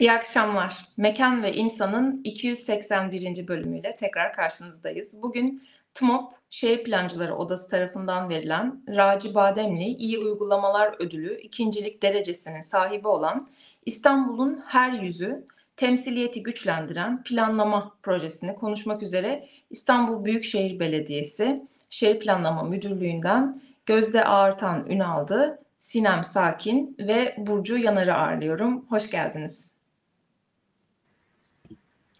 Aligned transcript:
İyi 0.00 0.12
akşamlar. 0.12 0.88
Mekan 0.96 1.42
ve 1.42 1.52
İnsan'ın 1.52 2.20
281. 2.24 3.48
bölümüyle 3.48 3.94
tekrar 3.94 4.32
karşınızdayız. 4.32 5.22
Bugün 5.22 5.62
TMOP 5.94 6.32
Şehir 6.50 6.84
Plancıları 6.84 7.36
Odası 7.36 7.70
tarafından 7.70 8.28
verilen 8.28 8.82
Raci 8.88 9.34
Bademli 9.34 9.84
İyi 9.84 10.18
Uygulamalar 10.18 10.94
Ödülü 10.98 11.40
ikincilik 11.40 12.02
derecesinin 12.02 12.60
sahibi 12.60 13.08
olan 13.08 13.46
İstanbul'un 13.86 14.62
her 14.66 14.92
yüzü 14.92 15.46
temsiliyeti 15.76 16.42
güçlendiren 16.42 17.22
planlama 17.22 17.96
projesini 18.02 18.54
konuşmak 18.54 19.02
üzere 19.02 19.48
İstanbul 19.70 20.24
Büyükşehir 20.24 20.80
Belediyesi 20.80 21.66
Şehir 21.90 22.20
Planlama 22.20 22.62
Müdürlüğü'nden 22.62 23.62
Gözde 23.86 24.24
Ağırtan 24.24 24.86
Ünal'dı, 24.90 25.62
Sinem 25.78 26.24
Sakin 26.24 26.96
ve 26.98 27.34
Burcu 27.38 27.78
Yanar'ı 27.78 28.14
ağırlıyorum. 28.14 28.86
Hoş 28.88 29.10
geldiniz. 29.10 29.77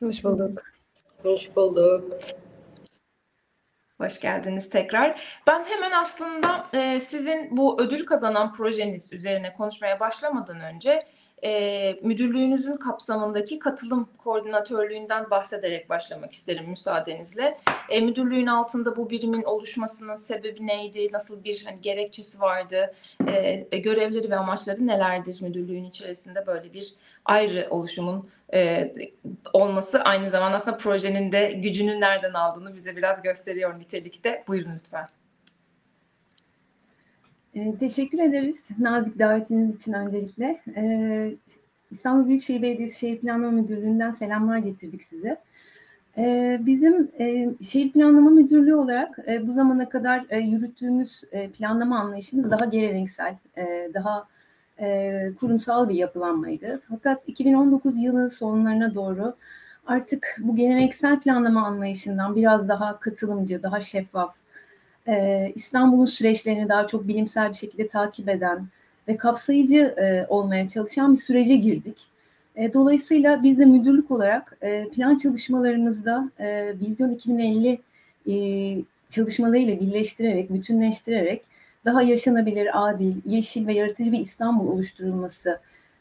Hoş 0.03 0.25
bulduk. 0.25 0.63
Hoş 1.23 1.57
bulduk. 1.57 2.21
Hoş 4.01 4.21
geldiniz 4.21 4.71
tekrar. 4.71 5.23
Ben 5.47 5.65
hemen 5.65 5.93
aslında 5.93 6.67
e, 6.75 7.01
sizin 7.01 7.57
bu 7.57 7.83
ödül 7.83 8.07
kazanan 8.07 8.53
projeniz 8.53 9.13
üzerine 9.13 9.53
konuşmaya 9.53 10.01
başlamadan 10.01 10.61
önce 10.61 11.07
e, 11.45 11.93
müdürlüğünüzün 12.03 12.77
kapsamındaki 12.77 13.59
katılım 13.59 14.09
koordinatörlüğünden 14.19 15.31
bahsederek 15.31 15.91
başlamak 15.91 16.33
isterim 16.33 16.71
müsaadenizle. 16.71 17.59
E, 17.89 18.01
müdürlüğün 18.01 18.47
altında 18.47 18.97
bu 18.97 19.11
birimin 19.11 19.43
oluşmasının 19.43 20.17
sebebi 20.17 20.67
neydi? 20.67 21.13
Nasıl 21.13 21.45
bir 21.45 21.65
hani, 21.65 21.81
gerekçesi 21.81 22.41
vardı? 22.41 22.95
E, 23.27 23.79
görevleri 23.79 24.31
ve 24.31 24.37
amaçları 24.37 24.87
nelerdir 24.87 25.43
müdürlüğün 25.43 25.85
içerisinde 25.85 26.47
böyle 26.47 26.73
bir 26.73 26.95
ayrı 27.25 27.67
oluşumun 27.71 28.29
e, 28.55 28.93
olması 29.53 30.03
aynı 30.03 30.31
zamanda 30.31 30.57
aslında 30.57 30.77
projenin 30.77 31.33
de 31.33 31.53
gücünün 31.53 32.01
nereden 32.01 32.35
aldığını 32.35 32.75
bize 32.75 32.97
biraz 32.97 33.23
gösteriyor 33.23 33.79
nitelikte. 33.79 34.45
Buyurun 34.49 34.75
lütfen. 34.75 35.09
Ee, 37.59 37.75
teşekkür 37.79 38.19
ederiz 38.19 38.65
nazik 38.79 39.19
davetiniz 39.19 39.77
için 39.77 39.93
öncelikle. 39.93 40.61
Ee, 40.77 41.35
İstanbul 41.91 42.29
Büyükşehir 42.29 42.63
Belediyesi 42.63 42.99
Şehir 42.99 43.19
Planlama 43.19 43.51
Müdürlüğü'nden 43.51 44.13
selamlar 44.13 44.59
getirdik 44.59 45.03
size. 45.03 45.37
Ee, 46.19 46.61
bizim 46.67 47.11
e, 47.19 47.49
Şehir 47.63 47.93
Planlama 47.93 48.31
Müdürlüğü 48.31 48.75
olarak 48.75 49.19
e, 49.29 49.47
bu 49.47 49.53
zamana 49.53 49.89
kadar 49.89 50.27
e, 50.31 50.39
yürüttüğümüz 50.39 51.25
planlama 51.59 51.99
anlayışımız 51.99 52.51
daha 52.51 52.65
geleneksel, 52.65 53.37
daha 53.95 54.29
kurumsal 55.41 55.89
bir 55.89 55.95
yapılanmaydı. 55.95 56.81
Fakat 56.89 57.23
2019 57.27 57.99
yılı 57.99 58.31
sonlarına 58.31 58.95
doğru 58.95 59.35
artık 59.87 60.37
bu 60.41 60.57
geleneksel 60.57 61.21
planlama 61.21 61.67
anlayışından 61.67 62.37
biraz 62.37 62.69
daha 62.69 63.01
katılımcı, 63.01 63.63
daha 63.63 63.81
şeffaf, 63.81 64.35
e, 65.09 65.53
İstanbul'un 65.55 66.07
süreçlerini 66.07 66.69
daha 66.69 66.87
çok 66.87 67.09
bilimsel 67.09 67.51
bir 67.51 67.57
şekilde 67.57 67.89
takip 67.89 68.29
eden 68.29 68.67
ve 69.09 69.17
kapsayıcı 69.17 69.95
e, 69.99 70.27
olmaya 70.29 70.69
çalışan 70.69 71.13
bir 71.13 71.19
sürece 71.19 71.57
girdik. 71.57 72.07
E, 72.57 72.75
dolayısıyla 72.75 73.43
biz 73.43 73.59
de 73.59 73.65
müdürlük 73.65 74.11
olarak 74.11 74.57
e, 74.63 74.89
plan 74.89 75.17
çalışmalarımızda 75.17 76.31
e, 76.39 76.75
Vizyon 76.81 77.11
2050 77.11 77.81
e, 78.29 78.35
çalışmalarıyla 79.11 79.81
birleştirerek, 79.81 80.53
bütünleştirerek 80.53 81.43
daha 81.85 82.03
yaşanabilir, 82.03 82.89
adil, 82.89 83.15
yeşil 83.25 83.67
ve 83.67 83.73
yaratıcı 83.73 84.13
bir 84.13 84.21
İstanbul 84.21 84.69
oluşturulması 84.69 85.61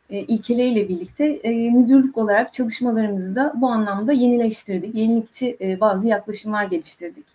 e, 0.09 0.19
ilkeleriyle 0.19 0.89
birlikte 0.89 1.25
e, 1.25 1.71
müdürlük 1.71 2.17
olarak 2.17 2.53
çalışmalarımızı 2.53 3.35
da 3.35 3.53
bu 3.55 3.69
anlamda 3.69 4.13
yenileştirdik. 4.13 4.95
Yenilikçi 4.95 5.57
e, 5.61 5.79
bazı 5.79 6.07
yaklaşımlar 6.07 6.63
geliştirdik. 6.63 7.25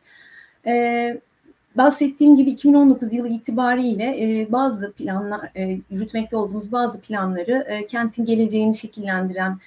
E, 0.67 1.17
bahsettiğim 1.77 2.37
gibi 2.37 2.51
2019 2.51 3.13
yılı 3.13 3.29
itibariyle 3.29 4.05
e, 4.05 4.53
bazı 4.53 4.93
planlar, 4.93 5.51
e, 5.57 5.79
yürütmekte 5.91 6.37
olduğumuz 6.37 6.73
bazı 6.73 7.01
planları, 7.01 7.65
e, 7.69 7.87
kentin 7.87 8.25
geleceğini 8.25 8.75
şekillendiren 8.75 9.59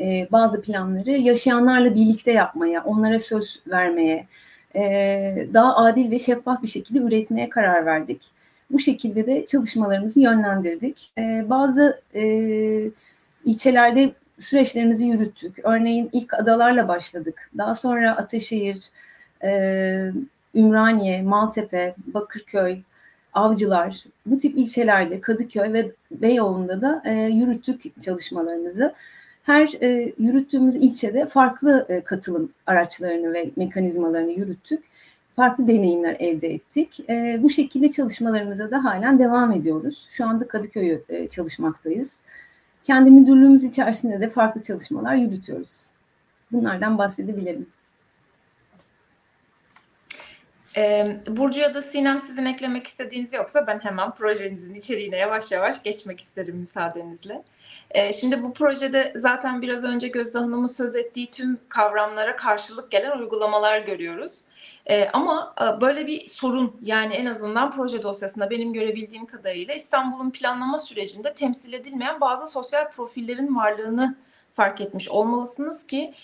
e, 0.00 0.28
bazı 0.32 0.62
planları 0.62 1.10
yaşayanlarla 1.10 1.94
birlikte 1.94 2.32
yapmaya, 2.32 2.84
onlara 2.84 3.18
söz 3.18 3.60
vermeye, 3.66 4.26
e, 4.76 4.82
daha 5.54 5.76
adil 5.76 6.10
ve 6.10 6.18
şeffaf 6.18 6.62
bir 6.62 6.68
şekilde 6.68 6.98
üretmeye 6.98 7.48
karar 7.48 7.86
verdik. 7.86 8.22
Bu 8.70 8.78
şekilde 8.78 9.26
de 9.26 9.46
çalışmalarımızı 9.46 10.20
yönlendirdik. 10.20 11.12
E, 11.18 11.44
bazı 11.50 12.00
e, 12.14 12.22
ilçelerde 13.44 14.12
süreçlerimizi 14.38 15.04
yürüttük. 15.04 15.58
Örneğin 15.64 16.10
ilk 16.12 16.34
adalarla 16.34 16.88
başladık. 16.88 17.50
Daha 17.58 17.74
sonra 17.74 18.16
Ataşehir, 18.16 18.90
e, 19.44 20.12
Ümraniye, 20.54 21.22
Maltepe, 21.22 21.94
Bakırköy, 22.06 22.78
Avcılar, 23.32 24.04
bu 24.26 24.38
tip 24.38 24.58
ilçelerde 24.58 25.20
Kadıköy 25.20 25.72
ve 25.72 25.92
Beyoğlu'nda 26.10 26.80
da 26.80 27.02
e, 27.04 27.12
yürüttük 27.12 28.02
çalışmalarımızı. 28.02 28.94
Her 29.42 29.82
e, 29.82 30.12
yürüttüğümüz 30.18 30.76
ilçede 30.76 31.26
farklı 31.26 31.86
e, 31.88 32.00
katılım 32.00 32.52
araçlarını 32.66 33.32
ve 33.32 33.50
mekanizmalarını 33.56 34.30
yürüttük. 34.30 34.84
Farklı 35.36 35.66
deneyimler 35.66 36.16
elde 36.18 36.48
ettik. 36.48 37.10
E, 37.10 37.38
bu 37.42 37.50
şekilde 37.50 37.90
çalışmalarımıza 37.90 38.70
da 38.70 38.84
halen 38.84 39.18
devam 39.18 39.52
ediyoruz. 39.52 40.06
Şu 40.10 40.26
anda 40.26 40.48
Kadıköy'ü 40.48 41.02
e, 41.08 41.28
çalışmaktayız. 41.28 42.16
Kendi 42.84 43.10
müdürlüğümüz 43.10 43.64
içerisinde 43.64 44.20
de 44.20 44.30
farklı 44.30 44.62
çalışmalar 44.62 45.14
yürütüyoruz. 45.14 45.86
Bunlardan 46.52 46.98
bahsedebilirim. 46.98 47.66
Burcu 51.26 51.60
ya 51.60 51.74
da 51.74 51.82
Sinem 51.82 52.20
sizin 52.20 52.44
eklemek 52.44 52.86
istediğiniz 52.86 53.32
yoksa 53.32 53.66
ben 53.66 53.78
hemen 53.78 54.14
projenizin 54.14 54.74
içeriğine 54.74 55.16
yavaş 55.16 55.50
yavaş 55.50 55.82
geçmek 55.82 56.20
isterim 56.20 56.56
müsaadenizle. 56.56 57.42
Şimdi 58.20 58.42
bu 58.42 58.52
projede 58.52 59.12
zaten 59.16 59.62
biraz 59.62 59.84
önce 59.84 60.08
Gözde 60.08 60.38
Hanım'ın 60.38 60.66
söz 60.66 60.96
ettiği 60.96 61.30
tüm 61.30 61.58
kavramlara 61.68 62.36
karşılık 62.36 62.90
gelen 62.90 63.18
uygulamalar 63.18 63.78
görüyoruz. 63.78 64.44
Ama 65.12 65.54
e, 65.60 65.80
böyle 65.80 66.06
bir 66.06 66.28
sorun 66.28 66.76
yani 66.82 67.14
en 67.14 67.26
azından 67.26 67.70
proje 67.70 68.02
dosyasında 68.02 68.50
benim 68.50 68.72
görebildiğim 68.72 69.26
kadarıyla 69.26 69.74
İstanbul'un 69.74 70.30
planlama 70.30 70.78
sürecinde 70.78 71.34
temsil 71.34 71.72
edilmeyen 71.72 72.20
bazı 72.20 72.46
sosyal 72.46 72.90
profillerin 72.90 73.56
varlığını 73.56 74.16
fark 74.54 74.80
etmiş 74.80 75.08
olmalısınız 75.08 75.86
ki 75.86 76.14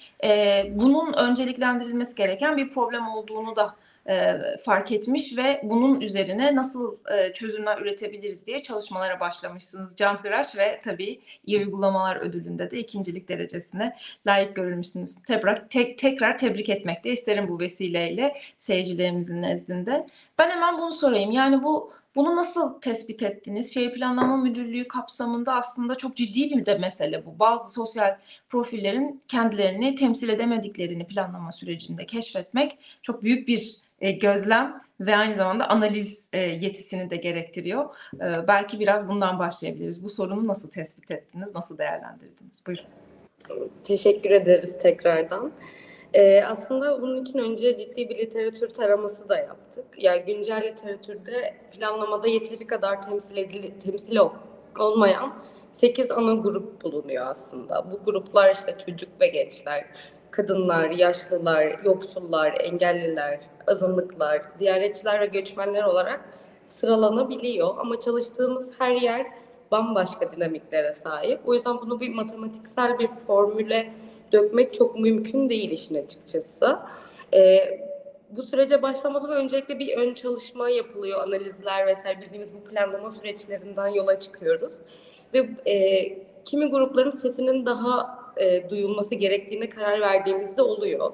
bunun 0.70 1.12
önceliklendirilmesi 1.12 2.16
gereken 2.16 2.56
bir 2.56 2.70
problem 2.70 3.08
olduğunu 3.08 3.56
da 3.56 3.76
e, 4.08 4.36
fark 4.64 4.92
etmiş 4.92 5.36
ve 5.36 5.60
bunun 5.62 6.00
üzerine 6.00 6.56
nasıl 6.56 6.96
e, 7.12 7.32
çözümler 7.32 7.78
üretebiliriz 7.78 8.46
diye 8.46 8.62
çalışmalara 8.62 9.20
başlamışsınız. 9.20 9.96
Can 9.96 10.14
Hıraş 10.14 10.56
ve 10.58 10.80
tabii 10.84 11.20
iyi 11.46 11.58
uygulamalar 11.58 12.16
ödülünde 12.16 12.70
de 12.70 12.78
ikincilik 12.78 13.28
derecesine 13.28 13.96
layık 14.26 14.56
görülmüşsünüz. 14.56 15.22
Tebrik, 15.22 15.70
tek, 15.70 15.98
tekrar 15.98 16.38
tebrik 16.38 16.68
etmek 16.68 17.04
de 17.04 17.10
isterim 17.10 17.48
bu 17.48 17.60
vesileyle 17.60 18.34
seyircilerimizin 18.56 19.42
nezdinde. 19.42 20.06
Ben 20.38 20.50
hemen 20.50 20.78
bunu 20.78 20.92
sorayım. 20.92 21.30
Yani 21.30 21.62
bu 21.62 21.96
bunu 22.16 22.36
nasıl 22.36 22.80
tespit 22.80 23.22
ettiniz? 23.22 23.74
Şehir 23.74 23.92
Planlama 23.92 24.36
Müdürlüğü 24.36 24.88
kapsamında 24.88 25.54
aslında 25.54 25.94
çok 25.94 26.16
ciddi 26.16 26.50
bir 26.50 26.66
de 26.66 26.78
mesele 26.78 27.26
bu. 27.26 27.38
Bazı 27.38 27.72
sosyal 27.72 28.16
profillerin 28.48 29.22
kendilerini 29.28 29.94
temsil 29.94 30.28
edemediklerini 30.28 31.06
planlama 31.06 31.52
sürecinde 31.52 32.06
keşfetmek 32.06 32.78
çok 33.02 33.22
büyük 33.22 33.48
bir 33.48 33.85
e, 34.00 34.10
gözlem 34.10 34.80
ve 35.00 35.16
aynı 35.16 35.34
zamanda 35.34 35.68
analiz 35.68 36.30
e, 36.32 36.38
yetisini 36.38 37.10
de 37.10 37.16
gerektiriyor. 37.16 37.84
E, 38.14 38.48
belki 38.48 38.80
biraz 38.80 39.08
bundan 39.08 39.38
başlayabiliriz. 39.38 40.04
Bu 40.04 40.08
sorunu 40.08 40.48
nasıl 40.48 40.70
tespit 40.70 41.10
ettiniz, 41.10 41.54
nasıl 41.54 41.78
değerlendirdiniz? 41.78 42.66
Buyurun. 42.66 42.84
Teşekkür 43.84 44.30
ederiz 44.30 44.78
tekrardan. 44.78 45.52
Aslında 46.46 47.02
bunun 47.02 47.22
için 47.22 47.38
önce 47.38 47.78
ciddi 47.78 48.08
bir 48.08 48.18
literatür 48.18 48.68
taraması 48.68 49.28
da 49.28 49.36
yaptık. 49.38 49.84
Yani 49.98 50.22
güncel 50.26 50.62
literatürde 50.62 51.54
planlamada 51.72 52.28
yeteri 52.28 52.66
kadar 52.66 53.02
temsil 53.02 53.36
edili, 53.36 53.78
temsil 53.78 54.18
olmayan 54.78 55.32
8 55.76 56.10
ana 56.10 56.34
grup 56.34 56.84
bulunuyor 56.84 57.26
aslında. 57.26 57.90
Bu 57.90 58.04
gruplar 58.04 58.54
işte 58.54 58.76
çocuk 58.86 59.20
ve 59.20 59.26
gençler, 59.26 59.84
kadınlar, 60.36 60.90
yaşlılar, 60.90 61.84
yoksullar, 61.84 62.60
engelliler, 62.60 63.40
azınlıklar, 63.66 64.42
ziyaretçiler 64.58 65.20
ve 65.20 65.26
göçmenler 65.26 65.84
olarak 65.84 66.20
sıralanabiliyor. 66.68 67.74
Ama 67.78 68.00
çalıştığımız 68.00 68.80
her 68.80 68.92
yer 68.92 69.26
bambaşka 69.70 70.32
dinamiklere 70.32 70.92
sahip. 70.92 71.40
O 71.46 71.54
yüzden 71.54 71.80
bunu 71.80 72.00
bir 72.00 72.14
matematiksel 72.14 72.98
bir 72.98 73.08
formüle 73.08 73.92
dökmek 74.32 74.74
çok 74.74 74.98
mümkün 74.98 75.48
değil 75.48 75.70
işin 75.70 76.04
açıkçası. 76.04 76.78
Ee, 77.34 77.80
bu 78.30 78.42
sürece 78.42 78.82
başlamadan 78.82 79.32
öncelikle 79.32 79.78
bir 79.78 79.96
ön 79.96 80.14
çalışma 80.14 80.68
yapılıyor, 80.68 81.20
analizler 81.20 81.86
vesaire 81.86 82.20
bildiğimiz 82.20 82.48
bu 82.54 82.70
planlama 82.70 83.12
süreçlerinden 83.12 83.88
yola 83.88 84.20
çıkıyoruz. 84.20 84.72
Ve 85.34 85.48
e, 85.70 86.08
kimi 86.44 86.66
grupların 86.66 87.10
sesinin 87.10 87.66
daha 87.66 88.25
e, 88.36 88.70
duyulması 88.70 89.14
gerektiğine 89.14 89.68
karar 89.68 90.00
verdiğimizde 90.00 90.62
oluyor. 90.62 91.12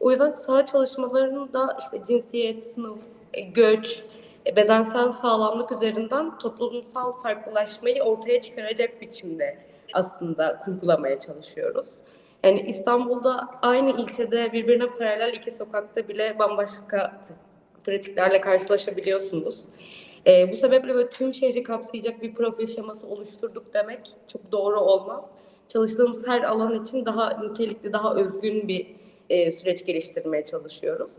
O 0.00 0.10
yüzden 0.10 0.32
saha 0.32 0.66
çalışmalarının 0.66 1.52
da 1.52 1.76
işte 1.80 2.02
cinsiyet, 2.08 2.64
sınıf, 2.64 3.04
e, 3.34 3.40
göç, 3.40 4.02
e, 4.46 4.56
bedensel 4.56 5.10
sağlamlık 5.12 5.72
üzerinden 5.72 6.38
toplumsal 6.38 7.12
farklılaşmayı 7.12 8.02
ortaya 8.02 8.40
çıkaracak 8.40 9.00
biçimde 9.00 9.58
aslında 9.92 10.62
kurgulamaya 10.64 11.20
çalışıyoruz. 11.20 11.86
Yani 12.44 12.60
İstanbul'da 12.68 13.48
aynı 13.62 13.90
ilçede 13.90 14.52
birbirine 14.52 14.86
paralel 14.86 15.34
iki 15.34 15.50
sokakta 15.50 16.08
bile 16.08 16.38
bambaşka 16.38 17.20
pratiklerle 17.84 18.40
karşılaşabiliyorsunuz. 18.40 19.60
E, 20.26 20.52
bu 20.52 20.56
sebeple 20.56 20.94
böyle 20.94 21.10
tüm 21.10 21.34
şehri 21.34 21.62
kapsayacak 21.62 22.22
bir 22.22 22.34
profil 22.34 22.66
şeması 22.66 23.06
oluşturduk 23.06 23.74
demek 23.74 24.00
çok 24.28 24.52
doğru 24.52 24.80
olmaz. 24.80 25.24
Çalıştığımız 25.68 26.28
her 26.28 26.42
alan 26.42 26.82
için 26.82 27.06
daha 27.06 27.42
nitelikli, 27.42 27.92
daha 27.92 28.14
özgün 28.14 28.68
bir 28.68 28.86
e, 29.30 29.52
süreç 29.52 29.86
geliştirmeye 29.86 30.44
çalışıyoruz. 30.44 31.10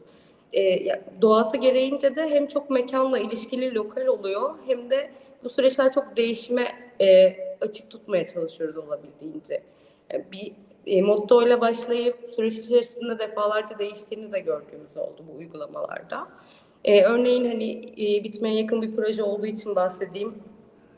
E, 0.53 0.85
doğası 1.21 1.57
gereğince 1.57 2.15
de 2.15 2.29
hem 2.29 2.47
çok 2.47 2.69
mekanla 2.69 3.19
ilişkili 3.19 3.75
lokal 3.75 4.05
oluyor 4.05 4.55
hem 4.67 4.89
de 4.89 5.11
bu 5.43 5.49
süreçler 5.49 5.91
çok 5.91 6.17
değişime 6.17 6.67
e, 7.01 7.35
açık 7.61 7.89
tutmaya 7.89 8.27
çalışıyoruz 8.27 8.77
olabildiğince. 8.77 9.63
Yani 10.11 10.25
bir 10.31 10.51
e, 10.85 11.01
motto 11.01 11.47
ile 11.47 11.61
başlayıp 11.61 12.17
süreç 12.35 12.57
içerisinde 12.57 13.19
defalarca 13.19 13.79
değiştiğini 13.79 14.33
de 14.33 14.39
gördüğümüz 14.39 14.97
oldu 14.97 15.23
bu 15.33 15.37
uygulamalarda. 15.37 16.27
E, 16.85 17.03
örneğin 17.03 17.45
hani 17.45 17.71
e, 17.97 18.23
bitmeye 18.23 18.55
yakın 18.55 18.81
bir 18.81 18.95
proje 18.95 19.23
olduğu 19.23 19.45
için 19.45 19.75
bahsedeyim. 19.75 20.33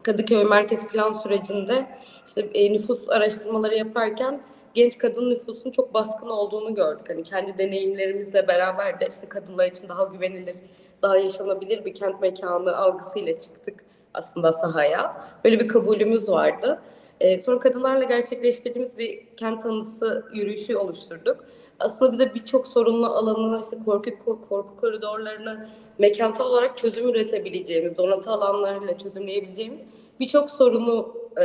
Kadıköy 0.03 0.43
merkez 0.43 0.87
plan 0.87 1.13
sürecinde 1.13 1.85
işte 2.27 2.41
e, 2.41 2.73
nüfus 2.73 3.09
araştırmaları 3.09 3.75
yaparken 3.75 4.41
genç 4.73 4.97
kadın 4.97 5.29
nüfusun 5.29 5.71
çok 5.71 5.93
baskın 5.93 6.29
olduğunu 6.29 6.75
gördük. 6.75 7.09
Hani 7.09 7.23
kendi 7.23 7.57
deneyimlerimizle 7.57 8.47
beraber 8.47 8.99
de 8.99 9.07
işte 9.11 9.29
kadınlar 9.29 9.65
için 9.65 9.89
daha 9.89 10.03
güvenilir, 10.03 10.55
daha 11.01 11.17
yaşanabilir 11.17 11.85
bir 11.85 11.93
kent 11.93 12.21
mekanı 12.21 12.77
algısıyla 12.77 13.39
çıktık 13.39 13.83
aslında 14.13 14.53
sahaya. 14.53 15.27
Böyle 15.43 15.59
bir 15.59 15.67
kabulümüz 15.67 16.29
vardı. 16.29 16.81
E, 17.19 17.39
sonra 17.39 17.59
kadınlarla 17.59 18.03
gerçekleştirdiğimiz 18.03 18.97
bir 18.97 19.35
kent 19.37 19.65
anısı 19.65 20.25
yürüyüşü 20.33 20.75
oluşturduk. 20.75 21.45
Aslında 21.79 22.11
bize 22.11 22.33
birçok 22.35 22.67
sorunlu 22.67 23.05
alanı, 23.05 23.59
işte 23.59 23.77
korku, 23.85 24.09
korku 24.49 24.75
koridorlarını 24.77 25.69
mekansal 25.97 26.45
olarak 26.45 26.77
çözüm 26.77 27.09
üretebileceğimiz, 27.09 27.97
donatı 27.97 28.31
alanlarıyla 28.31 28.97
çözümleyebileceğimiz 28.97 29.85
birçok 30.19 30.49
sorunu 30.49 31.15
e, 31.41 31.43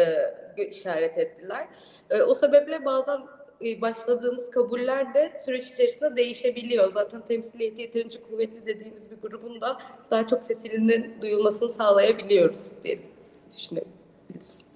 işaret 0.59 1.19
ettiler. 1.19 1.69
E, 2.11 2.23
o 2.23 2.35
sebeple 2.35 2.85
bazen 2.85 3.21
e, 3.65 3.81
başladığımız 3.81 4.51
kabuller 4.51 5.15
de 5.15 5.41
süreç 5.45 5.71
içerisinde 5.71 6.17
değişebiliyor. 6.17 6.93
Zaten 6.93 7.21
temsiliyeti 7.21 7.83
yeterince 7.83 8.23
kuvvetli 8.23 8.67
dediğimiz 8.67 9.11
bir 9.11 9.17
grubun 9.29 9.61
da 9.61 9.79
daha 10.11 10.27
çok 10.27 10.45
sesinin 10.45 11.21
duyulmasını 11.21 11.71
sağlayabiliyoruz 11.71 12.59
diye 12.85 12.99
düşünebilirsiniz. 13.57 14.71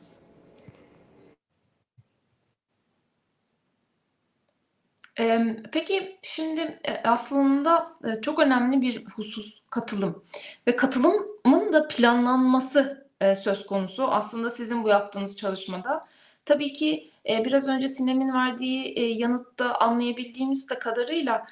Peki 5.72 6.18
şimdi 6.22 6.80
aslında 7.04 7.86
çok 8.22 8.38
önemli 8.38 8.82
bir 8.82 9.04
husus 9.06 9.62
katılım 9.70 10.24
ve 10.66 10.76
katılımın 10.76 11.72
da 11.72 11.88
planlanması 11.88 13.03
söz 13.20 13.66
konusu 13.66 14.08
aslında 14.08 14.50
sizin 14.50 14.84
bu 14.84 14.88
yaptığınız 14.88 15.36
çalışmada. 15.36 16.06
Tabii 16.44 16.72
ki 16.72 17.10
biraz 17.26 17.68
önce 17.68 17.88
Sinem'in 17.88 18.34
verdiği 18.34 19.18
yanıtta 19.18 19.74
anlayabildiğimiz 19.74 20.70
de 20.70 20.78
kadarıyla 20.78 21.46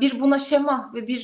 bir 0.00 0.20
buna 0.20 0.38
şema 0.38 0.90
ve 0.94 1.06
bir 1.06 1.18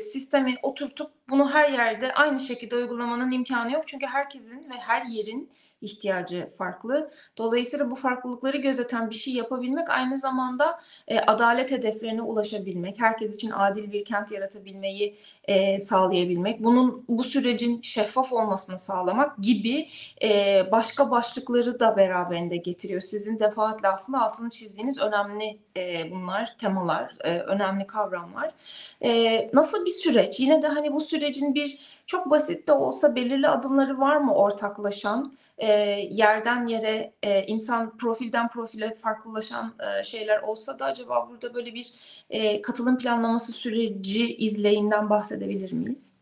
sistemi 0.00 0.56
oturtup 0.62 1.10
bunu 1.28 1.50
her 1.50 1.70
yerde 1.70 2.14
aynı 2.14 2.40
şekilde 2.40 2.76
uygulamanın 2.76 3.30
imkanı 3.30 3.72
yok. 3.72 3.88
Çünkü 3.88 4.06
herkesin 4.06 4.70
ve 4.70 4.74
her 4.74 5.02
yerin 5.02 5.50
ihtiyacı 5.82 6.50
farklı. 6.58 7.10
Dolayısıyla 7.38 7.90
bu 7.90 7.94
farklılıkları 7.94 8.56
gözeten 8.56 9.10
bir 9.10 9.14
şey 9.14 9.34
yapabilmek 9.34 9.90
aynı 9.90 10.18
zamanda 10.18 10.80
e, 11.08 11.20
adalet 11.20 11.70
hedeflerine 11.70 12.22
ulaşabilmek, 12.22 13.00
herkes 13.00 13.34
için 13.34 13.50
adil 13.50 13.92
bir 13.92 14.04
kent 14.04 14.32
yaratabilmeyi 14.32 15.16
e, 15.44 15.80
sağlayabilmek, 15.80 16.64
bunun 16.64 17.04
bu 17.08 17.24
sürecin 17.24 17.82
şeffaf 17.82 18.32
olmasını 18.32 18.78
sağlamak 18.78 19.38
gibi 19.38 19.88
e, 20.22 20.62
başka 20.72 21.10
başlıkları 21.10 21.80
da 21.80 21.96
beraberinde 21.96 22.56
getiriyor. 22.56 23.00
Sizin 23.00 23.40
defaatle 23.40 23.88
aslında 23.88 24.20
altını 24.20 24.50
çizdiğiniz 24.50 24.98
önemli 24.98 25.58
e, 25.76 26.10
bunlar 26.10 26.56
temalar, 26.58 27.14
e, 27.24 27.38
önemli 27.38 27.86
kavramlar. 27.86 28.52
E, 29.00 29.50
nasıl 29.52 29.84
bir 29.86 29.90
süreç? 29.90 30.40
Yine 30.40 30.62
de 30.62 30.68
hani 30.68 30.92
bu 30.92 31.00
sürecin 31.00 31.54
bir 31.54 31.78
çok 32.06 32.30
basit 32.30 32.68
de 32.68 32.72
olsa 32.72 33.14
belirli 33.14 33.48
adımları 33.48 34.00
var 34.00 34.16
mı 34.16 34.34
ortaklaşan? 34.34 35.32
E, 35.58 35.68
yerden 36.10 36.66
yere 36.66 37.12
e, 37.22 37.46
insan 37.46 37.96
profilden 37.96 38.48
profile 38.48 38.94
farklılaşan 38.94 39.74
e, 39.80 40.04
şeyler 40.04 40.42
olsa 40.42 40.78
da 40.78 40.84
acaba 40.84 41.28
burada 41.30 41.54
böyle 41.54 41.74
bir 41.74 41.92
e, 42.30 42.62
katılım 42.62 42.98
planlaması 42.98 43.52
süreci 43.52 44.36
izleyinden 44.36 45.10
bahsedebilir 45.10 45.72
miyiz? 45.72 46.12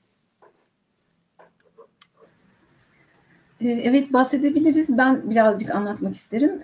Evet 3.61 4.13
bahsedebiliriz. 4.13 4.99
Ben 4.99 5.31
birazcık 5.31 5.71
anlatmak 5.75 6.15
isterim. 6.15 6.63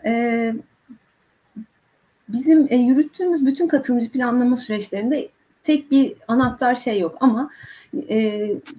Bizim 2.29 2.67
yürüttüğümüz 2.67 3.47
bütün 3.47 3.69
katılımcı 3.69 4.11
planlama 4.11 4.57
süreçlerinde 4.57 5.29
tek 5.65 5.91
bir 5.91 6.15
anahtar 6.29 6.77
şey 6.77 7.01
yok 7.01 7.17
ama 7.21 7.51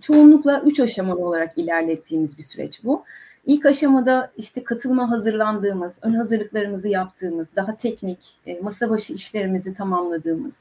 çoğunlukla 0.02 0.62
üç 0.66 0.80
aşamalı 0.80 1.26
olarak 1.26 1.58
ilerlettiğimiz 1.58 2.38
bir 2.38 2.44
süreç 2.44 2.84
bu. 2.84 3.04
İlk 3.48 3.66
aşamada 3.66 4.32
işte 4.38 4.64
katılıma 4.64 5.10
hazırlandığımız, 5.12 5.94
ön 6.02 6.14
hazırlıklarımızı 6.14 6.88
yaptığımız, 6.88 7.48
daha 7.56 7.78
teknik, 7.78 8.20
e, 8.46 8.60
masa 8.60 8.90
başı 8.90 9.14
işlerimizi 9.14 9.74
tamamladığımız, 9.74 10.56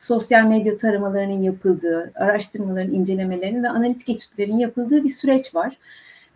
sosyal 0.00 0.44
medya 0.44 0.76
taramalarının 0.76 1.42
yapıldığı, 1.42 2.12
araştırmaların, 2.14 2.94
incelemelerinin 2.94 3.62
ve 3.62 3.68
analitik 3.68 4.08
etütlerin 4.08 4.58
yapıldığı 4.58 5.04
bir 5.04 5.10
süreç 5.10 5.54
var. 5.54 5.78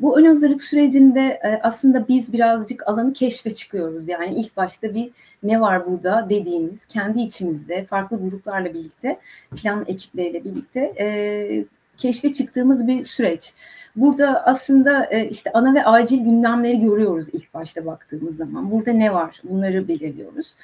Bu 0.00 0.18
ön 0.18 0.24
hazırlık 0.24 0.62
sürecinde 0.62 1.40
e, 1.44 1.60
aslında 1.62 2.08
biz 2.08 2.32
birazcık 2.32 2.88
alanı 2.88 3.12
keşfe 3.12 3.54
çıkıyoruz. 3.54 4.08
Yani 4.08 4.34
ilk 4.40 4.56
başta 4.56 4.94
bir 4.94 5.10
ne 5.42 5.60
var 5.60 5.86
burada 5.86 6.26
dediğimiz, 6.30 6.86
kendi 6.86 7.20
içimizde 7.20 7.84
farklı 7.84 8.16
gruplarla 8.16 8.74
birlikte, 8.74 9.18
plan 9.56 9.84
ekipleriyle 9.88 10.44
birlikte 10.44 10.80
e, 10.98 11.64
keşfe 11.96 12.32
çıktığımız 12.32 12.86
bir 12.86 13.04
süreç. 13.04 13.54
Burada 13.96 14.44
aslında 14.46 15.04
e, 15.04 15.28
işte 15.28 15.52
ana 15.52 15.74
ve 15.74 15.84
acil 15.84 16.18
gündemleri 16.18 16.80
görüyoruz 16.80 17.26
ilk 17.32 17.54
başta 17.54 17.86
baktığımız 17.86 18.36
zaman. 18.36 18.70
Burada 18.70 18.92
ne 18.92 19.14
var? 19.14 19.40
Bunları 19.44 19.88
belirliyoruz. 19.88 20.54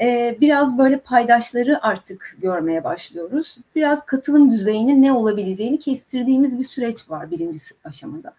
E, 0.00 0.36
biraz 0.40 0.78
böyle 0.78 0.98
paydaşları 0.98 1.86
artık 1.86 2.36
görmeye 2.42 2.84
başlıyoruz. 2.84 3.56
Biraz 3.76 4.06
katılım 4.06 4.50
düzeyinin 4.50 5.02
ne 5.02 5.12
olabileceğini 5.12 5.78
kestirdiğimiz 5.78 6.58
bir 6.58 6.64
süreç 6.64 7.10
var 7.10 7.30
birinci 7.30 7.58
aşamada. 7.84 8.34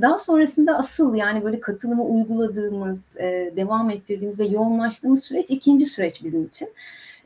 Daha 0.00 0.18
sonrasında 0.18 0.78
asıl 0.78 1.14
yani 1.14 1.44
böyle 1.44 1.60
katılımı 1.60 2.04
uyguladığımız, 2.04 3.16
e, 3.16 3.52
devam 3.56 3.90
ettirdiğimiz 3.90 4.40
ve 4.40 4.44
yoğunlaştığımız 4.44 5.24
süreç 5.24 5.50
ikinci 5.50 5.86
süreç 5.86 6.24
bizim 6.24 6.44
için. 6.44 6.68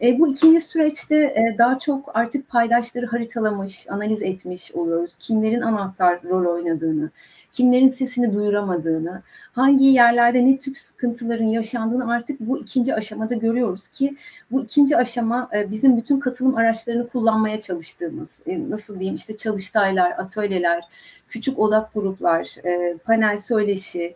E, 0.02 0.18
bu 0.18 0.32
ikinci 0.32 0.60
süreçte 0.60 1.16
e, 1.16 1.58
daha 1.58 1.78
çok 1.78 2.16
artık 2.16 2.48
paydaşları 2.48 3.06
haritalamış, 3.06 3.90
analiz 3.90 4.22
etmiş 4.22 4.72
oluyoruz. 4.72 5.16
Kimlerin 5.18 5.60
anahtar 5.60 6.22
rol 6.24 6.54
oynadığını, 6.54 7.10
kimlerin 7.52 7.88
sesini 7.88 8.34
duyuramadığını, 8.34 9.22
hangi 9.52 9.84
yerlerde 9.84 10.46
ne 10.46 10.58
tür 10.58 10.74
sıkıntıların 10.74 11.44
yaşandığını 11.44 12.12
artık 12.12 12.40
bu 12.40 12.58
ikinci 12.58 12.94
aşamada 12.94 13.34
görüyoruz 13.34 13.88
ki 13.88 14.16
bu 14.50 14.64
ikinci 14.64 14.96
aşama 14.96 15.50
e, 15.54 15.70
bizim 15.70 15.96
bütün 15.96 16.20
katılım 16.20 16.56
araçlarını 16.56 17.08
kullanmaya 17.08 17.60
çalıştığımız, 17.60 18.28
e, 18.46 18.70
nasıl 18.70 18.94
diyeyim 18.94 19.14
işte 19.14 19.36
çalıştaylar, 19.36 20.10
atölyeler, 20.10 20.84
küçük 21.28 21.58
odak 21.58 21.94
gruplar, 21.94 22.56
e, 22.66 22.96
panel 22.98 23.38
söyleşi, 23.38 24.14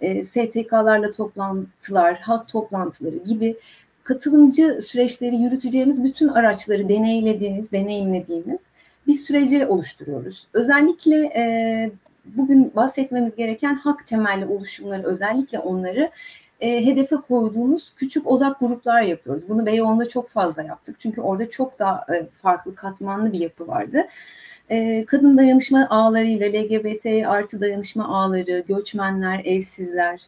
STK'larla 0.00 1.12
toplantılar, 1.12 2.14
halk 2.16 2.48
toplantıları 2.48 3.16
gibi 3.16 3.56
katılımcı 4.10 4.80
süreçleri 4.82 5.36
yürüteceğimiz 5.36 6.04
bütün 6.04 6.28
araçları 6.28 6.88
deneylediğimiz, 6.88 7.72
deneyimlediğimiz 7.72 8.58
bir 9.06 9.14
süreci 9.14 9.66
oluşturuyoruz. 9.66 10.46
Özellikle 10.52 11.16
e, 11.16 11.44
bugün 12.24 12.72
bahsetmemiz 12.76 13.36
gereken 13.36 13.74
hak 13.74 14.06
temelli 14.06 14.46
oluşumları, 14.46 15.02
özellikle 15.02 15.58
onları 15.58 16.10
e, 16.60 16.86
hedefe 16.86 17.16
koyduğumuz 17.16 17.92
küçük 17.96 18.26
odak 18.26 18.60
gruplar 18.60 19.02
yapıyoruz. 19.02 19.48
Bunu 19.48 19.66
Beyoğlu'nda 19.66 20.08
çok 20.08 20.28
fazla 20.28 20.62
yaptık. 20.62 20.96
Çünkü 20.98 21.20
orada 21.20 21.50
çok 21.50 21.78
daha 21.78 22.06
e, 22.14 22.26
farklı 22.42 22.74
katmanlı 22.74 23.32
bir 23.32 23.40
yapı 23.40 23.68
vardı. 23.68 24.06
E, 24.70 25.04
kadın 25.04 25.38
dayanışma 25.38 25.86
ağlarıyla 25.90 26.48
LGBT 26.48 27.26
artı 27.26 27.60
dayanışma 27.60 28.08
ağları, 28.08 28.64
göçmenler, 28.68 29.44
evsizler, 29.44 30.20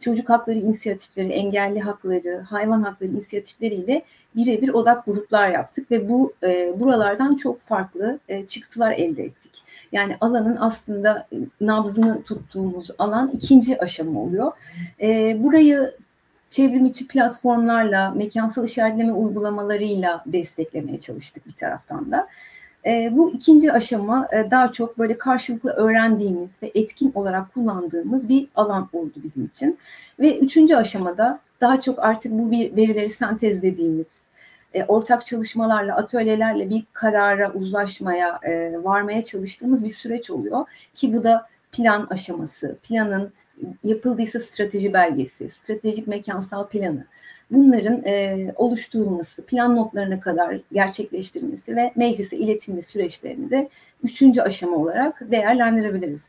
çocuk 0.00 0.30
hakları 0.30 0.58
inisiyatifleri, 0.58 1.32
engelli 1.32 1.80
hakları, 1.80 2.40
hayvan 2.40 2.82
hakları 2.82 3.10
inisiyatifleriyle 3.10 4.02
birebir 4.36 4.68
odak 4.68 5.06
gruplar 5.06 5.48
yaptık 5.50 5.90
ve 5.90 6.08
bu 6.08 6.32
e, 6.42 6.80
buralardan 6.80 7.36
çok 7.36 7.60
farklı 7.60 8.18
e, 8.28 8.46
çıktılar 8.46 8.92
elde 8.92 9.24
ettik. 9.24 9.62
Yani 9.92 10.16
alanın 10.20 10.56
aslında 10.60 11.26
e, 11.32 11.36
nabzını 11.60 12.22
tuttuğumuz 12.22 12.90
alan 12.98 13.30
ikinci 13.32 13.82
aşama 13.82 14.20
oluyor. 14.20 14.52
E, 15.00 15.36
burayı 15.42 15.94
çevrim 16.50 16.86
içi 16.86 17.08
platformlarla, 17.08 18.10
mekansal 18.10 18.64
işaretleme 18.64 19.12
uygulamalarıyla 19.12 20.24
desteklemeye 20.26 21.00
çalıştık 21.00 21.46
bir 21.46 21.52
taraftan 21.52 22.10
da. 22.10 22.28
E, 22.86 23.10
bu 23.12 23.32
ikinci 23.32 23.72
aşama 23.72 24.28
e, 24.32 24.50
daha 24.50 24.72
çok 24.72 24.98
böyle 24.98 25.18
karşılıklı 25.18 25.70
öğrendiğimiz 25.70 26.50
ve 26.62 26.70
etkin 26.74 27.12
olarak 27.14 27.54
kullandığımız 27.54 28.28
bir 28.28 28.48
alan 28.56 28.88
oldu 28.92 29.12
bizim 29.16 29.44
için. 29.44 29.78
Ve 30.20 30.38
üçüncü 30.38 30.74
aşamada 30.74 31.40
daha 31.60 31.80
çok 31.80 31.98
artık 31.98 32.32
bu 32.32 32.50
bir 32.50 32.76
verileri 32.76 33.10
sentezlediğimiz, 33.10 34.08
e, 34.74 34.84
ortak 34.84 35.26
çalışmalarla, 35.26 35.96
atölyelerle 35.96 36.70
bir 36.70 36.84
karara, 36.92 37.52
uzlaşmaya, 37.52 38.38
e, 38.42 38.84
varmaya 38.84 39.24
çalıştığımız 39.24 39.84
bir 39.84 39.90
süreç 39.90 40.30
oluyor. 40.30 40.64
Ki 40.94 41.12
bu 41.12 41.24
da 41.24 41.46
plan 41.72 42.06
aşaması, 42.10 42.76
planın 42.82 43.32
yapıldıysa 43.84 44.40
strateji 44.40 44.92
belgesi, 44.92 45.50
stratejik 45.50 46.06
mekansal 46.06 46.66
planı, 46.66 47.04
bunların 47.50 48.04
e, 48.04 48.52
oluşturulması, 48.56 49.42
plan 49.46 49.76
notlarına 49.76 50.20
kadar 50.20 50.60
gerçekleştirilmesi 50.72 51.76
ve 51.76 51.92
meclise 51.96 52.36
iletilme 52.36 52.82
süreçlerini 52.82 53.50
de 53.50 53.68
üçüncü 54.04 54.40
aşama 54.40 54.76
olarak 54.76 55.30
değerlendirebiliriz. 55.30 56.26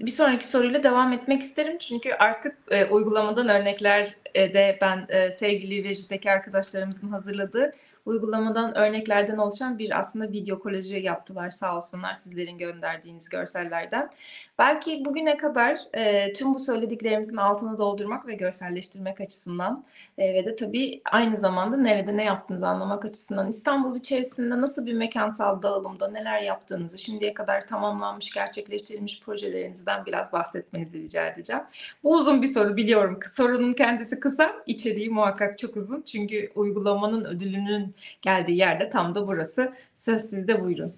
Bir 0.00 0.10
sonraki 0.10 0.48
soruyla 0.48 0.82
devam 0.82 1.12
etmek 1.12 1.42
isterim 1.42 1.78
çünkü 1.78 2.12
artık 2.12 2.56
e, 2.70 2.84
uygulamadan 2.84 3.48
örnekler 3.48 4.14
e, 4.34 4.54
de 4.54 4.78
ben 4.80 5.06
e, 5.08 5.30
sevgili 5.30 5.84
rejideki 5.84 6.30
arkadaşlarımızın 6.30 7.08
hazırladığı 7.08 7.72
uygulamadan 8.06 8.78
örneklerden 8.78 9.36
oluşan 9.36 9.78
bir 9.78 9.98
aslında 9.98 10.32
video 10.32 10.58
kolajı 10.58 10.96
yaptılar 10.96 11.50
sağ 11.50 11.78
olsunlar 11.78 12.14
sizlerin 12.14 12.58
gönderdiğiniz 12.58 13.28
görsellerden. 13.28 14.10
Belki 14.58 15.04
bugüne 15.04 15.36
kadar 15.36 15.78
e, 15.94 16.32
tüm 16.32 16.54
bu 16.54 16.58
söylediklerimizin 16.58 17.36
altını 17.36 17.78
doldurmak 17.78 18.26
ve 18.26 18.34
görselleştirmek 18.34 19.20
açısından 19.20 19.84
e, 20.18 20.34
ve 20.34 20.46
de 20.46 20.56
tabii 20.56 21.02
aynı 21.12 21.36
zamanda 21.36 21.76
nerede 21.76 22.16
ne 22.16 22.24
yaptığınızı 22.24 22.66
anlamak 22.66 23.04
açısından 23.04 23.48
İstanbul 23.48 23.96
içerisinde 23.96 24.60
nasıl 24.60 24.86
bir 24.86 24.94
mekansal 24.94 25.62
dağılımda 25.62 26.08
neler 26.08 26.40
yaptığınızı 26.40 26.98
şimdiye 26.98 27.34
kadar 27.34 27.66
tamamlanmış, 27.66 28.30
gerçekleştirilmiş 28.34 29.20
projelerinizden 29.20 30.06
biraz 30.06 30.32
bahsetmenizi 30.32 31.02
rica 31.02 31.26
edeceğim. 31.26 31.62
Bu 32.04 32.16
uzun 32.16 32.42
bir 32.42 32.46
soru 32.46 32.76
biliyorum. 32.76 33.18
Sorunun 33.32 33.72
kendisi 33.72 34.20
kısa, 34.20 34.52
içeriği 34.66 35.10
muhakkak 35.10 35.58
çok 35.58 35.76
uzun. 35.76 36.02
Çünkü 36.02 36.52
uygulamanın 36.54 37.24
ödülünün 37.24 37.93
geldiği 38.22 38.56
yerde 38.56 38.88
tam 38.88 39.14
da 39.14 39.26
burası. 39.26 39.72
Söz 39.94 40.22
sizde 40.22 40.62
buyurun. 40.62 40.94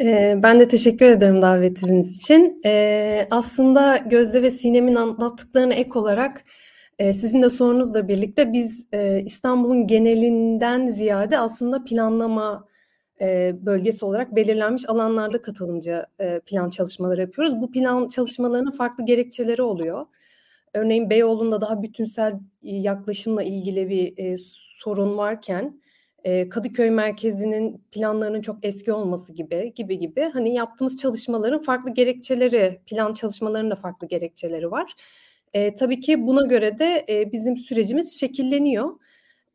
Ee, 0.00 0.34
ben 0.42 0.60
de 0.60 0.68
teşekkür 0.68 1.06
ederim 1.06 1.42
davetiniz 1.42 2.16
için. 2.16 2.60
Ee, 2.64 3.26
aslında 3.30 3.96
Gözde 3.96 4.42
ve 4.42 4.50
Sinem'in 4.50 4.94
anlattıklarına 4.94 5.74
ek 5.74 5.90
olarak 5.98 6.44
e, 6.98 7.12
sizin 7.12 7.42
de 7.42 7.50
sorunuzla 7.50 8.08
birlikte 8.08 8.52
biz 8.52 8.86
e, 8.92 9.20
İstanbul'un 9.20 9.86
genelinden 9.86 10.86
ziyade 10.86 11.38
aslında 11.38 11.84
planlama 11.84 12.68
e, 13.20 13.54
bölgesi 13.66 14.04
olarak 14.04 14.36
belirlenmiş 14.36 14.88
alanlarda 14.88 15.42
katılımcı 15.42 16.06
plan 16.46 16.70
çalışmaları 16.70 17.20
yapıyoruz. 17.20 17.60
Bu 17.60 17.70
plan 17.70 18.08
çalışmalarının 18.08 18.70
farklı 18.70 19.04
gerekçeleri 19.04 19.62
oluyor. 19.62 20.06
Örneğin 20.74 21.10
Beyoğlu'nda 21.10 21.60
daha 21.60 21.82
bütünsel 21.82 22.32
yaklaşımla 22.62 23.42
ilgili 23.42 23.88
bir 23.88 24.36
sorun 24.84 25.16
varken 25.16 25.80
Kadıköy 26.50 26.90
merkezinin 26.90 27.84
planlarının 27.92 28.40
çok 28.40 28.64
eski 28.64 28.92
olması 28.92 29.32
gibi 29.32 29.72
gibi 29.74 29.98
gibi 29.98 30.30
hani 30.34 30.54
yaptığımız 30.54 30.96
çalışmaların 30.96 31.60
farklı 31.60 31.94
gerekçeleri, 31.94 32.80
plan 32.86 33.14
çalışmalarının 33.14 33.70
da 33.70 33.76
farklı 33.76 34.06
gerekçeleri 34.08 34.70
var. 34.70 34.94
E, 35.52 35.74
tabii 35.74 36.00
ki 36.00 36.26
buna 36.26 36.46
göre 36.46 36.78
de 36.78 37.04
e, 37.08 37.32
bizim 37.32 37.56
sürecimiz 37.56 38.20
şekilleniyor. 38.20 38.90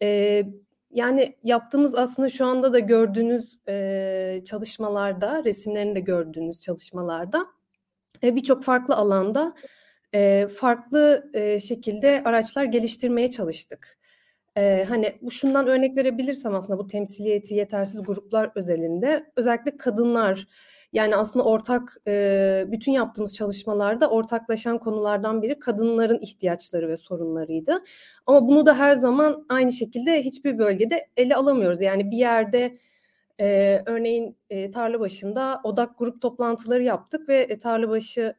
E, 0.01 0.43
yani 0.91 1.36
yaptığımız 1.43 1.96
aslında 1.96 2.29
şu 2.29 2.46
anda 2.46 2.74
da 2.74 2.79
gördüğünüz 2.79 3.60
e, 3.69 4.41
çalışmalarda, 4.46 5.43
resimlerini 5.43 5.96
de 5.96 6.00
gördüğünüz 6.00 6.62
çalışmalarda 6.62 7.48
e, 8.24 8.36
birçok 8.36 8.63
farklı 8.63 8.96
alanda 8.96 9.51
e, 10.13 10.48
farklı 10.48 11.31
e, 11.34 11.60
şekilde 11.60 12.22
araçlar 12.25 12.63
geliştirmeye 12.63 13.29
çalıştık. 13.29 13.97
Ee, 14.58 14.86
hani 14.90 15.18
bu 15.22 15.32
şundan 15.32 15.68
örnek 15.68 15.98
verebilirsem 15.98 16.56
aslında 16.56 16.80
bu 16.80 16.88
temsiliyeti 16.88 17.56
yetersiz 17.56 18.04
gruplar 18.04 18.52
özelinde 18.56 19.32
özellikle 19.36 19.78
kadınlar 19.78 20.48
yani 20.94 21.16
aslında 21.16 21.46
ortak 21.46 21.98
e, 22.08 22.66
bütün 22.68 22.92
yaptığımız 22.92 23.34
çalışmalarda 23.34 24.10
ortaklaşan 24.10 24.78
konulardan 24.78 25.42
biri 25.42 25.60
kadınların 25.60 26.20
ihtiyaçları 26.20 26.90
ve 26.90 26.98
sorunlarıydı. 26.98 27.84
Ama 28.26 28.48
bunu 28.48 28.66
da 28.66 28.80
her 28.80 28.96
zaman 28.96 29.46
aynı 29.50 29.72
şekilde 29.72 30.24
hiçbir 30.24 30.58
bölgede 30.58 31.08
ele 31.18 31.36
alamıyoruz. 31.36 31.82
Yani 31.82 32.12
bir 32.12 32.18
yerde 32.18 32.78
e, 33.40 33.80
örneğin 33.86 34.38
e, 34.50 34.72
tarla 34.72 35.00
başında 35.00 35.62
odak 35.64 36.00
grup 36.00 36.22
toplantıları 36.22 36.84
yaptık 36.84 37.30
ve 37.30 37.38
e, 37.38 37.58
tarla 37.58 37.90
başı 37.90 38.36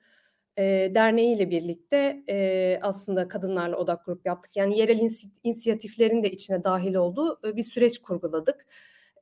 e, 0.58 0.94
Derneği 0.94 1.36
ile 1.36 1.50
birlikte 1.50 2.22
e, 2.28 2.78
aslında 2.82 3.28
kadınlarla 3.28 3.76
odak 3.76 4.06
grup 4.06 4.26
yaptık. 4.26 4.56
Yani 4.56 4.78
yerel 4.78 4.98
insi, 4.98 5.28
inisiyatiflerin 5.44 6.22
de 6.22 6.30
içine 6.30 6.64
dahil 6.64 6.94
olduğu 6.94 7.40
e, 7.44 7.56
bir 7.56 7.62
süreç 7.62 7.98
kurguladık. 7.98 8.66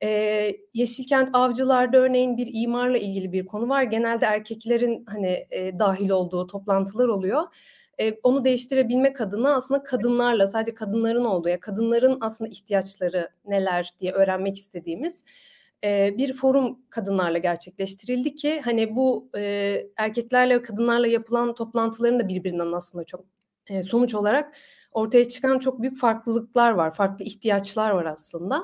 E, 0.03 0.51
Yeşilkent 0.73 1.29
Avcılar'da 1.33 1.97
örneğin 1.97 2.37
bir 2.37 2.49
imarla 2.53 2.97
ilgili 2.97 3.31
bir 3.31 3.45
konu 3.45 3.69
var. 3.69 3.83
Genelde 3.83 4.25
erkeklerin 4.25 5.05
hani 5.07 5.45
e, 5.51 5.79
dahil 5.79 6.09
olduğu 6.09 6.47
toplantılar 6.47 7.07
oluyor. 7.07 7.43
E, 7.99 8.13
onu 8.23 8.45
değiştirebilmek 8.45 9.21
adına 9.21 9.55
aslında 9.55 9.83
kadınlarla 9.83 10.47
sadece 10.47 10.73
kadınların 10.73 11.25
olduğu 11.25 11.49
ya 11.49 11.59
kadınların 11.59 12.17
aslında 12.21 12.49
ihtiyaçları 12.49 13.29
neler 13.45 13.91
diye 13.99 14.11
öğrenmek 14.11 14.57
istediğimiz 14.57 15.23
bir 15.83 16.33
forum 16.33 16.79
kadınlarla 16.89 17.37
gerçekleştirildi 17.37 18.35
ki 18.35 18.61
hani 18.65 18.95
bu 18.95 19.29
erkeklerle 19.97 20.55
ve 20.55 20.61
kadınlarla 20.61 21.07
yapılan 21.07 21.55
toplantıların 21.55 22.19
da 22.19 22.27
birbirinden 22.27 22.71
aslında 22.71 23.03
çok 23.03 23.25
sonuç 23.83 24.15
olarak 24.15 24.55
ortaya 24.91 25.27
çıkan 25.27 25.59
çok 25.59 25.81
büyük 25.81 25.97
farklılıklar 25.97 26.71
var, 26.71 26.93
farklı 26.93 27.25
ihtiyaçlar 27.25 27.91
var 27.91 28.05
aslında. 28.05 28.63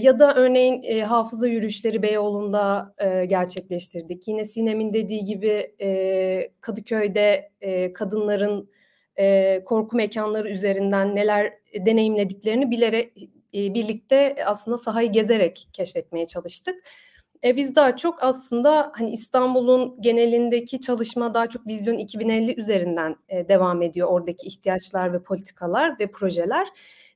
Ya 0.00 0.18
da 0.18 0.34
örneğin 0.34 0.82
e, 0.82 1.02
hafıza 1.02 1.48
yürüyüşleri 1.48 2.02
Beyoğlu'nda 2.02 2.94
e, 2.98 3.24
gerçekleştirdik. 3.24 4.28
Yine 4.28 4.44
Sinem'in 4.44 4.92
dediği 4.92 5.24
gibi 5.24 5.74
e, 5.80 6.52
Kadıköy'de 6.60 7.50
e, 7.60 7.92
kadınların 7.92 8.70
e, 9.18 9.62
korku 9.64 9.96
mekanları 9.96 10.50
üzerinden 10.50 11.16
neler 11.16 11.52
deneyimlediklerini 11.86 12.70
bilerek 12.70 13.30
birlikte 13.52 14.36
aslında 14.46 14.78
sahayı 14.78 15.12
gezerek 15.12 15.68
keşfetmeye 15.72 16.26
çalıştık. 16.26 16.76
E, 17.44 17.56
biz 17.56 17.76
daha 17.76 17.96
çok 17.96 18.22
aslında 18.22 18.92
hani 18.94 19.10
İstanbul'un 19.10 19.96
genelindeki 20.00 20.80
çalışma 20.80 21.34
daha 21.34 21.48
çok 21.48 21.66
Vizyon 21.66 21.98
2050 21.98 22.60
üzerinden 22.60 23.16
e, 23.28 23.48
devam 23.48 23.82
ediyor. 23.82 24.08
Oradaki 24.08 24.46
ihtiyaçlar 24.46 25.12
ve 25.12 25.22
politikalar 25.22 26.00
ve 26.00 26.10
projeler. 26.10 26.68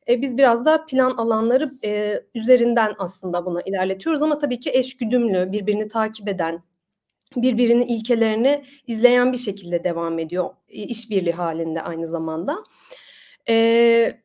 E, 0.09 0.23
biz 0.23 0.39
biraz 0.39 0.67
daha 0.67 0.87
plan 0.87 1.11
alanları 1.11 1.73
e, 1.85 2.21
üzerinden 2.35 2.95
aslında 2.99 3.47
bunu 3.47 3.61
ilerletiyoruz 3.67 4.23
ama 4.23 4.39
tabii 4.39 4.61
ki 4.61 4.71
eşgüdümlü, 4.75 5.53
birbirini 5.53 5.89
takip 5.89 6.29
eden, 6.29 6.63
birbirinin 7.37 7.87
ilkelerini 7.87 8.65
izleyen 8.87 9.33
bir 9.33 9.39
şekilde 9.39 9.85
devam 9.85 10.19
ediyor. 10.19 10.51
işbirliği 10.69 11.33
halinde 11.33 11.83
aynı 11.83 12.07
zamanda. 12.07 12.57
E, 13.49 14.24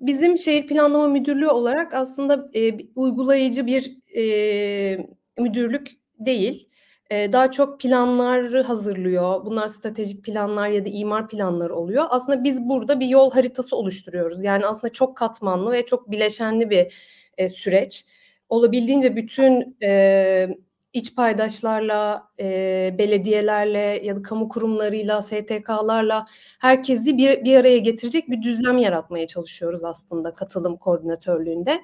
Bizim 0.00 0.38
şehir 0.38 0.66
planlama 0.66 1.08
müdürlüğü 1.08 1.48
olarak 1.48 1.94
aslında 1.94 2.48
e, 2.54 2.78
uygulayıcı 2.94 3.66
bir 3.66 3.96
e, 4.16 5.06
müdürlük 5.38 5.90
değil. 6.18 6.68
E, 7.10 7.32
daha 7.32 7.50
çok 7.50 7.80
planları 7.80 8.62
hazırlıyor. 8.62 9.44
Bunlar 9.46 9.66
stratejik 9.68 10.24
planlar 10.24 10.68
ya 10.68 10.84
da 10.84 10.88
imar 10.88 11.28
planları 11.28 11.74
oluyor. 11.76 12.04
Aslında 12.10 12.44
biz 12.44 12.68
burada 12.68 13.00
bir 13.00 13.06
yol 13.06 13.30
haritası 13.30 13.76
oluşturuyoruz. 13.76 14.44
Yani 14.44 14.66
aslında 14.66 14.92
çok 14.92 15.16
katmanlı 15.16 15.72
ve 15.72 15.86
çok 15.86 16.10
bileşenli 16.10 16.70
bir 16.70 16.92
e, 17.38 17.48
süreç. 17.48 18.04
Olabildiğince 18.48 19.16
bütün 19.16 19.76
e, 19.82 20.48
iç 20.92 21.14
paydaşlarla, 21.14 22.28
e, 22.40 22.94
belediyelerle 22.98 24.00
ya 24.04 24.16
da 24.16 24.22
kamu 24.22 24.48
kurumlarıyla, 24.48 25.22
STK'larla 25.22 26.26
herkesi 26.60 27.18
bir, 27.18 27.44
bir 27.44 27.56
araya 27.56 27.78
getirecek 27.78 28.30
bir 28.30 28.42
düzlem 28.42 28.78
yaratmaya 28.78 29.26
çalışıyoruz 29.26 29.84
aslında 29.84 30.34
katılım 30.34 30.76
koordinatörlüğünde. 30.76 31.80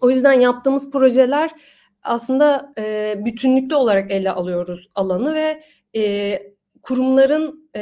O 0.00 0.10
yüzden 0.10 0.40
yaptığımız 0.40 0.90
projeler 0.90 1.50
aslında 2.02 2.72
e, 2.78 3.14
bütünlüklü 3.24 3.74
olarak 3.74 4.10
ele 4.10 4.30
alıyoruz 4.30 4.88
alanı 4.94 5.34
ve 5.34 5.62
e, 5.96 6.38
kurumların 6.82 7.70
e, 7.74 7.80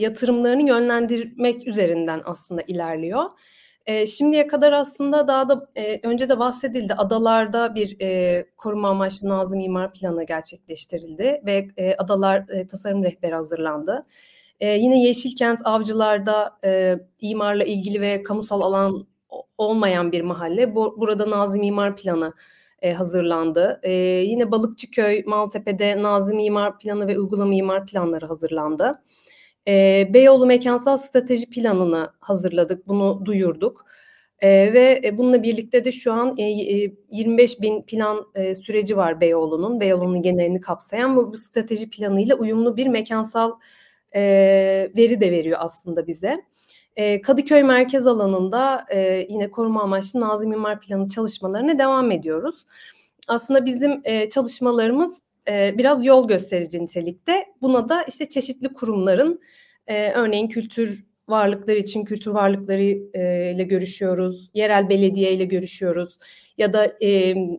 yatırımlarını 0.00 0.68
yönlendirmek 0.68 1.66
üzerinden 1.66 2.22
aslında 2.24 2.62
ilerliyor. 2.62 3.24
E, 3.86 4.06
şimdiye 4.06 4.46
kadar 4.46 4.72
aslında 4.72 5.28
daha 5.28 5.48
da 5.48 5.68
e, 5.76 6.00
önce 6.02 6.28
de 6.28 6.38
bahsedildi. 6.38 6.94
Adalarda 6.94 7.74
bir 7.74 8.00
e, 8.00 8.44
koruma 8.56 8.88
amaçlı 8.88 9.28
Nazım 9.28 9.60
İmar 9.60 9.92
Planı 9.92 10.24
gerçekleştirildi 10.24 11.42
ve 11.46 11.68
e, 11.76 11.94
adalar 11.96 12.44
e, 12.48 12.66
tasarım 12.66 13.04
rehberi 13.04 13.34
hazırlandı. 13.34 14.06
E, 14.60 14.68
yine 14.68 15.02
Yeşilkent 15.02 15.60
Avcılar'da 15.64 16.58
e, 16.64 16.98
imarla 17.20 17.64
ilgili 17.64 18.00
ve 18.00 18.22
kamusal 18.22 18.60
alan 18.60 19.06
olmayan 19.58 20.12
bir 20.12 20.20
mahalle. 20.20 20.74
Bu, 20.74 21.00
burada 21.00 21.30
Nazım 21.30 21.62
İmar 21.62 21.96
Planı 21.96 22.32
e, 22.82 22.92
hazırlandı. 22.92 23.80
E, 23.82 23.92
yine 24.26 24.50
Balıkçıköy, 24.50 25.22
Maltepe'de 25.26 26.02
Nazım 26.02 26.38
İmar 26.38 26.78
Planı 26.78 27.08
ve 27.08 27.18
Uygulama 27.18 27.54
İmar 27.54 27.86
Planları 27.86 28.26
hazırlandı. 28.26 29.02
E, 29.68 30.06
Beyoğlu 30.14 30.46
Mekansal 30.46 30.96
Strateji 30.96 31.50
Planı'nı 31.50 32.12
hazırladık, 32.20 32.88
bunu 32.88 33.22
duyurduk. 33.24 33.84
E, 34.40 34.48
ve 34.48 35.00
e, 35.04 35.18
bununla 35.18 35.42
birlikte 35.42 35.84
de 35.84 35.92
şu 35.92 36.12
an 36.12 36.34
e, 36.38 36.42
e, 36.42 36.94
25 37.10 37.60
bin 37.60 37.82
plan 37.82 38.26
e, 38.34 38.54
süreci 38.54 38.96
var 38.96 39.20
Beyoğlu'nun, 39.20 39.80
Beyoğlu'nun 39.80 40.22
genelini 40.22 40.60
kapsayan 40.60 41.16
bu, 41.16 41.32
bu 41.32 41.38
strateji 41.38 41.90
planıyla 41.90 42.36
uyumlu 42.36 42.76
bir 42.76 42.86
mekansal 42.86 43.52
e, 44.14 44.20
veri 44.96 45.20
de 45.20 45.30
veriyor 45.30 45.58
aslında 45.60 46.06
bize. 46.06 46.44
E, 46.96 47.20
Kadıköy 47.20 47.62
merkez 47.62 48.06
alanında 48.06 48.84
e, 48.90 49.26
yine 49.28 49.50
koruma 49.50 49.82
amaçlı 49.82 50.20
Nazım 50.20 50.52
İmar 50.52 50.80
Planı 50.80 51.08
çalışmalarına 51.08 51.78
devam 51.78 52.10
ediyoruz. 52.10 52.66
Aslında 53.28 53.66
bizim 53.66 54.00
e, 54.04 54.28
çalışmalarımız 54.28 55.24
biraz 55.48 56.06
yol 56.06 56.28
gösterici 56.28 56.82
nitelikte. 56.82 57.44
Buna 57.62 57.88
da 57.88 58.02
işte 58.02 58.28
çeşitli 58.28 58.72
kurumların 58.72 59.40
örneğin 60.14 60.48
kültür 60.48 61.04
varlıkları 61.28 61.78
için 61.78 62.04
kültür 62.04 62.30
varlıkları 62.30 62.82
ile 63.54 63.62
görüşüyoruz, 63.62 64.50
yerel 64.54 64.88
belediye 64.88 65.32
ile 65.32 65.44
görüşüyoruz 65.44 66.18
ya 66.58 66.72
da 66.72 66.92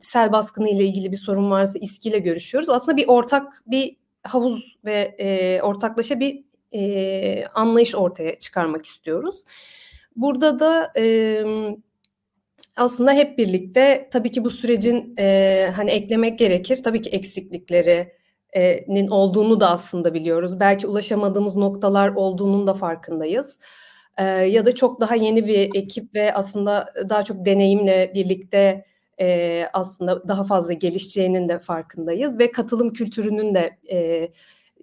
sel 0.01 0.31
baskını 0.31 0.69
ile 0.69 0.83
ilgili 0.83 1.11
bir 1.11 1.17
sorun 1.17 1.51
varsa 1.51 1.79
İSKİ 1.79 2.09
ile 2.09 2.19
görüşüyoruz. 2.19 2.69
Aslında 2.69 2.97
bir 2.97 3.07
ortak 3.07 3.63
bir 3.67 3.95
havuz 4.23 4.77
ve 4.85 5.59
ortaklaşa 5.63 6.19
bir 6.19 6.43
anlayış 7.53 7.95
ortaya 7.95 8.35
çıkarmak 8.35 8.85
istiyoruz. 8.85 9.35
Burada 10.15 10.59
da 10.59 10.91
e, 10.97 11.43
aslında 12.75 13.13
hep 13.13 13.37
birlikte 13.37 14.09
tabii 14.11 14.31
ki 14.31 14.45
bu 14.45 14.49
sürecin 14.49 15.15
e, 15.19 15.69
hani 15.75 15.91
eklemek 15.91 16.39
gerekir. 16.39 16.83
Tabii 16.83 17.01
ki 17.01 17.09
eksikliklerinin 17.09 19.07
olduğunu 19.07 19.59
da 19.59 19.69
aslında 19.69 20.13
biliyoruz. 20.13 20.59
Belki 20.59 20.87
ulaşamadığımız 20.87 21.55
noktalar 21.55 22.09
olduğunun 22.09 22.67
da 22.67 22.73
farkındayız. 22.73 23.59
E, 24.17 24.23
ya 24.23 24.65
da 24.65 24.75
çok 24.75 25.01
daha 25.01 25.15
yeni 25.15 25.47
bir 25.47 25.75
ekip 25.75 26.15
ve 26.15 26.33
aslında 26.33 26.93
daha 27.09 27.23
çok 27.23 27.45
deneyimle 27.45 28.11
birlikte 28.15 28.85
e, 29.19 29.63
aslında 29.73 30.27
daha 30.27 30.43
fazla 30.43 30.73
gelişeceğinin 30.73 31.49
de 31.49 31.59
farkındayız 31.59 32.39
ve 32.39 32.51
katılım 32.51 32.93
kültürünün 32.93 33.55
de 33.55 33.77
e, 33.91 34.29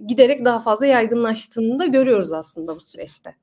giderek 0.06 0.44
daha 0.44 0.60
fazla 0.60 0.86
yaygınlaştığını 0.86 1.78
da 1.78 1.86
görüyoruz 1.86 2.32
aslında 2.32 2.76
bu 2.76 2.80
süreçte. 2.80 3.34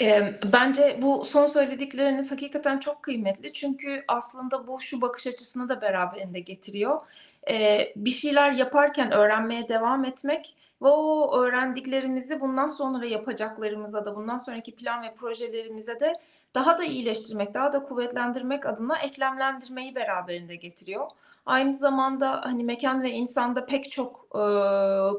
E, 0.00 0.34
bence 0.52 0.98
bu 1.02 1.24
son 1.24 1.46
söyledikleriniz 1.46 2.30
hakikaten 2.30 2.78
çok 2.78 3.02
kıymetli. 3.02 3.52
Çünkü 3.52 4.04
aslında 4.08 4.66
bu 4.66 4.80
şu 4.80 5.00
bakış 5.00 5.26
açısını 5.26 5.68
da 5.68 5.80
beraberinde 5.80 6.40
getiriyor. 6.40 7.00
E, 7.50 7.92
bir 7.96 8.10
şeyler 8.10 8.50
yaparken 8.52 9.12
öğrenmeye 9.12 9.68
devam 9.68 10.04
etmek 10.04 10.56
ve 10.82 10.88
o 10.88 11.38
öğrendiklerimizi 11.40 12.40
bundan 12.40 12.68
sonra 12.68 13.06
yapacaklarımıza 13.06 14.04
da 14.04 14.16
bundan 14.16 14.38
sonraki 14.38 14.74
plan 14.74 15.02
ve 15.02 15.14
projelerimize 15.14 16.00
de 16.00 16.12
daha 16.54 16.78
da 16.78 16.84
iyileştirmek, 16.84 17.54
daha 17.54 17.72
da 17.72 17.82
kuvvetlendirmek 17.82 18.66
adına 18.66 18.98
eklemlendirmeyi 18.98 19.94
beraberinde 19.94 20.56
getiriyor. 20.56 21.06
Aynı 21.46 21.74
zamanda 21.74 22.40
hani 22.44 22.64
mekan 22.64 23.02
ve 23.02 23.10
insanda 23.10 23.66
pek 23.66 23.90
çok 23.90 24.23
e, 24.34 24.40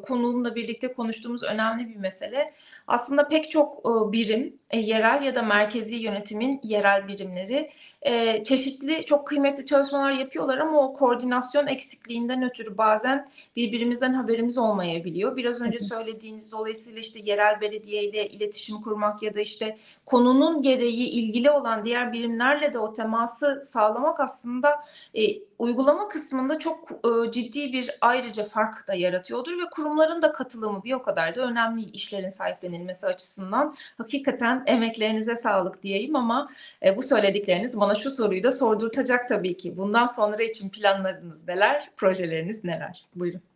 konuğumla 0.02 0.56
birlikte 0.56 0.94
konuştuğumuz 0.94 1.44
önemli 1.44 1.90
bir 1.90 1.96
mesele. 1.96 2.54
Aslında 2.88 3.28
pek 3.28 3.52
çok 3.52 3.80
e, 3.80 4.12
birim, 4.12 4.60
e, 4.72 4.80
yerel 4.80 5.24
ya 5.24 5.36
da 5.36 5.42
merkezi 5.42 5.96
yönetimin 5.96 6.60
yerel 6.64 7.08
birimleri 7.08 7.72
e, 8.02 8.44
çeşitli 8.44 9.06
çok 9.06 9.28
kıymetli 9.28 9.66
çalışmalar 9.66 10.12
yapıyorlar 10.12 10.58
ama 10.58 10.82
o 10.82 10.94
koordinasyon 10.94 11.68
eksikliğinden 11.68 12.44
ötürü 12.44 12.78
bazen 12.78 13.30
birbirimizden 13.56 14.14
haberimiz 14.14 14.58
olmayabiliyor. 14.58 15.36
Biraz 15.36 15.62
önce 15.62 15.80
söylediğiniz 15.80 16.52
dolayısıyla 16.52 17.00
işte 17.00 17.20
yerel 17.24 17.62
belediye 17.62 18.04
ile 18.04 18.30
iletişim 18.30 18.82
kurmak 18.82 19.24
ya 19.24 19.34
da 19.34 19.42
işte 19.42 19.78
konunun 20.06 20.62
gereği 20.62 21.10
ilgili 21.10 21.52
olan 21.52 21.86
diğer 21.86 22.14
birimlerle 22.14 22.74
de 22.74 22.80
o 22.80 22.94
teması 22.94 23.62
sağlamak 23.66 24.20
aslında 24.20 24.82
e, 25.14 25.22
uygulama 25.60 26.08
kısmında 26.08 26.60
çok 26.60 26.92
e, 26.92 27.32
ciddi 27.32 27.74
bir 27.74 27.98
ayrıca 28.02 28.44
fark 28.44 28.88
da 28.88 28.94
yaratıyordur 28.94 29.52
ve 29.52 29.70
kurumların 29.72 30.22
da 30.22 30.32
katılımı 30.32 30.84
bir 30.84 30.94
o 30.94 31.04
kadar 31.04 31.36
da 31.36 31.42
önemli 31.42 31.84
işlerin 31.84 32.30
sahiplenilmesi 32.30 33.06
açısından 33.06 33.76
hakikaten 33.98 34.64
emeklerinize 34.66 35.36
sağlık 35.36 35.84
diyeyim 35.84 36.16
ama 36.16 36.50
e, 36.86 36.98
bu 36.98 37.02
söyledikleriniz 37.02 37.80
bana 37.80 37.96
şu 37.96 38.12
soruyu 38.12 38.44
da 38.44 38.52
sordurtacak 38.52 39.30
tabii 39.30 39.58
ki. 39.58 39.78
Bundan 39.78 40.06
sonra 40.06 40.44
için 40.44 40.70
planlarınız 40.70 41.48
neler, 41.48 41.90
projeleriniz 41.98 42.64
neler? 42.64 43.06
Buyurun. 43.16 43.55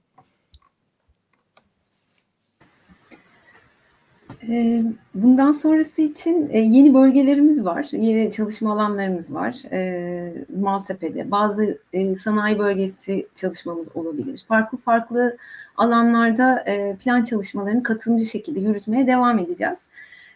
Bundan 5.16 5.52
sonrası 5.52 6.02
için 6.02 6.50
e, 6.52 6.60
yeni 6.60 6.94
bölgelerimiz 6.94 7.66
var, 7.66 7.88
yeni 7.92 8.32
çalışma 8.32 8.74
alanlarımız 8.74 9.34
var. 9.34 9.56
Ee, 9.72 10.34
Maltepe'de 10.60 11.32
bazı 11.32 11.78
e, 11.94 12.16
sanayi 12.16 12.60
bölgesi 12.60 13.28
çalışmamız 13.36 13.96
olabilir. 13.96 14.46
Farklı 14.48 14.78
farklı 14.78 15.38
alanlarda 15.78 16.64
e, 16.68 16.96
plan 16.96 17.24
çalışmalarını 17.24 17.84
katılımcı 17.84 18.26
şekilde 18.26 18.60
yürütmeye 18.60 19.08
devam 19.08 19.40
edeceğiz. 19.40 19.88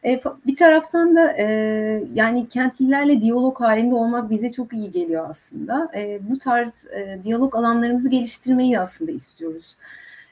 E, 0.05 0.21
Bir 0.47 0.55
taraftan 0.55 1.15
da 1.15 1.31
e, 1.37 1.45
yani 2.13 2.47
kentlilerle 2.47 3.21
diyalog 3.21 3.61
halinde 3.61 3.95
olmak 3.95 4.29
bize 4.29 4.51
çok 4.51 4.73
iyi 4.73 4.91
geliyor 4.91 5.29
aslında. 5.29 5.91
E, 5.95 6.19
Bu 6.29 6.39
tarz 6.39 6.85
e, 6.85 7.19
diyalog 7.23 7.55
alanlarımızı 7.55 8.09
geliştirmeyi 8.09 8.79
aslında 8.79 9.11
istiyoruz. 9.11 9.75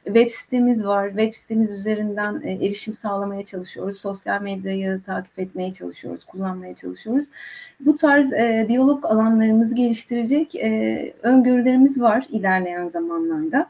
Web 0.05 0.29
sitemiz 0.31 0.85
var. 0.85 1.07
Web 1.09 1.33
sitemiz 1.33 1.71
üzerinden 1.71 2.41
e, 2.43 2.51
erişim 2.51 2.93
sağlamaya 2.93 3.45
çalışıyoruz. 3.45 3.99
Sosyal 3.99 4.41
medyayı 4.41 5.01
takip 5.05 5.39
etmeye 5.39 5.73
çalışıyoruz, 5.73 6.25
kullanmaya 6.25 6.75
çalışıyoruz. 6.75 7.25
Bu 7.79 7.95
tarz 7.95 8.33
e, 8.33 8.65
diyalog 8.69 9.05
alanlarımızı 9.05 9.75
geliştirecek 9.75 10.55
e, 10.55 11.13
öngörülerimiz 11.23 12.01
var 12.01 12.27
ilerleyen 12.29 12.89
zamanlarda. 12.89 13.69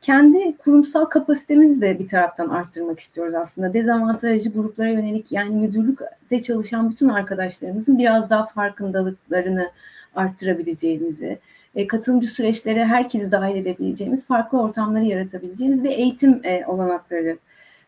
Kendi 0.00 0.56
kurumsal 0.56 1.04
kapasitemizi 1.04 1.80
de 1.80 1.98
bir 1.98 2.08
taraftan 2.08 2.48
arttırmak 2.48 3.00
istiyoruz 3.00 3.34
aslında. 3.34 3.74
Dezavantajlı 3.74 4.52
gruplara 4.52 4.88
yönelik 4.88 5.32
yani 5.32 5.56
müdürlükte 5.56 6.42
çalışan 6.42 6.90
bütün 6.90 7.08
arkadaşlarımızın 7.08 7.98
biraz 7.98 8.30
daha 8.30 8.46
farkındalıklarını 8.46 9.70
arttırabileceğimizi, 10.14 11.38
e, 11.74 11.86
katılımcı 11.86 12.28
süreçlere 12.28 12.84
herkesi 12.84 13.32
dahil 13.32 13.56
edebileceğimiz, 13.56 14.26
farklı 14.26 14.60
ortamları 14.62 15.04
yaratabileceğimiz 15.04 15.84
ve 15.84 15.88
eğitim 15.88 16.40
e, 16.44 16.66
olanakları 16.66 17.38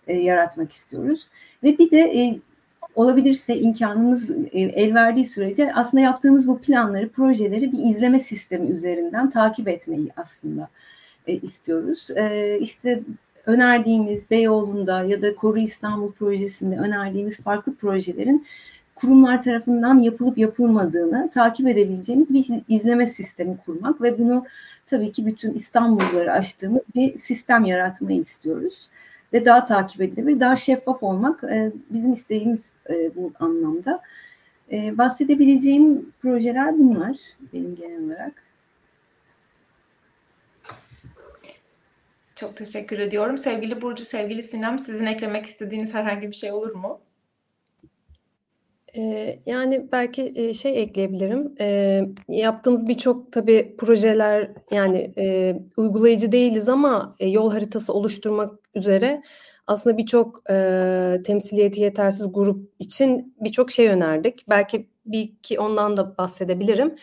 e, 0.07 0.15
yaratmak 0.15 0.73
istiyoruz. 0.73 1.29
Ve 1.63 1.79
bir 1.79 1.91
de 1.91 2.39
olabilirse 2.95 3.59
imkanımız 3.59 4.31
el 4.53 4.95
verdiği 4.95 5.25
sürece 5.25 5.75
aslında 5.75 6.01
yaptığımız 6.01 6.47
bu 6.47 6.59
planları, 6.59 7.09
projeleri 7.09 7.73
bir 7.73 7.79
izleme 7.79 8.21
sistemi 8.21 8.71
üzerinden 8.71 9.31
takip 9.31 9.69
etmeyi 9.69 10.09
aslında 10.17 10.69
istiyoruz. 11.27 12.09
İşte 12.61 13.03
önerdiğimiz 13.47 14.31
Beyoğlu'nda 14.31 15.05
ya 15.05 15.23
da 15.23 15.35
Koru 15.35 15.59
İstanbul 15.59 16.13
projesinde 16.13 16.77
önerdiğimiz 16.77 17.41
farklı 17.41 17.75
projelerin 17.75 18.47
kurumlar 18.95 19.43
tarafından 19.43 19.99
yapılıp 19.99 20.39
yapılmadığını 20.39 21.31
takip 21.31 21.69
edebileceğimiz 21.69 22.35
bir 22.35 22.47
izleme 22.69 23.07
sistemi 23.07 23.57
kurmak 23.67 24.03
ve 24.03 24.19
bunu 24.19 24.45
tabii 24.87 25.13
ki 25.13 25.27
bütün 25.27 25.55
İstanbulluları 25.55 26.33
açtığımız 26.33 26.83
bir 26.95 27.19
sistem 27.19 27.65
yaratmayı 27.65 28.21
istiyoruz. 28.21 28.89
Ve 29.33 29.45
daha 29.45 29.65
takip 29.65 30.01
edilebilir, 30.01 30.41
daha 30.41 30.57
şeffaf 30.57 31.03
olmak 31.03 31.45
e, 31.45 31.73
bizim 31.91 32.13
isteğimiz 32.13 32.73
e, 32.91 33.17
bu 33.17 33.33
anlamda. 33.41 34.01
E, 34.73 34.99
bahsedebileceğim 34.99 36.13
projeler 36.23 36.79
bunlar 36.79 37.17
benim 37.53 37.77
genel 37.77 38.05
olarak. 38.05 38.43
Çok 42.35 42.57
teşekkür 42.57 42.99
ediyorum. 42.99 43.39
Sevgili 43.39 43.83
Burcu, 43.83 44.05
sevgili 44.05 44.43
Sinem, 44.43 44.79
sizin 44.79 45.07
eklemek 45.07 45.47
istediğiniz 45.47 45.95
herhangi 45.95 46.31
bir 46.31 46.37
şey 46.37 46.53
olur 46.53 46.75
mu? 46.75 46.99
Yani 49.47 49.89
belki, 49.93 50.55
şey 50.55 50.83
ekleyebilirim. 50.83 51.55
Yaptığımız 52.29 52.89
birçok 52.89 53.33
tabii 53.33 53.75
projeler 53.79 54.51
yani, 54.71 55.13
uygulayıcı 55.77 56.33
değiliz 56.33 56.69
ama, 56.69 57.17
yol 57.21 57.53
haritası 57.53 57.93
oluşturmak 57.93 58.53
üzere 58.75 59.23
aslında 59.67 59.99
birçok, 59.99 60.45
temsiliyeti 61.25 61.81
yetersiz 61.81 62.27
grup 62.33 62.71
için 62.79 63.35
birçok 63.41 63.71
şey 63.71 63.89
önerdik. 63.89 64.45
Belki 64.49 64.89
bir 65.07 65.21
iki 65.21 65.61
ondan 65.61 65.97
da 65.97 66.19
bahsedebilirim. 66.19 66.95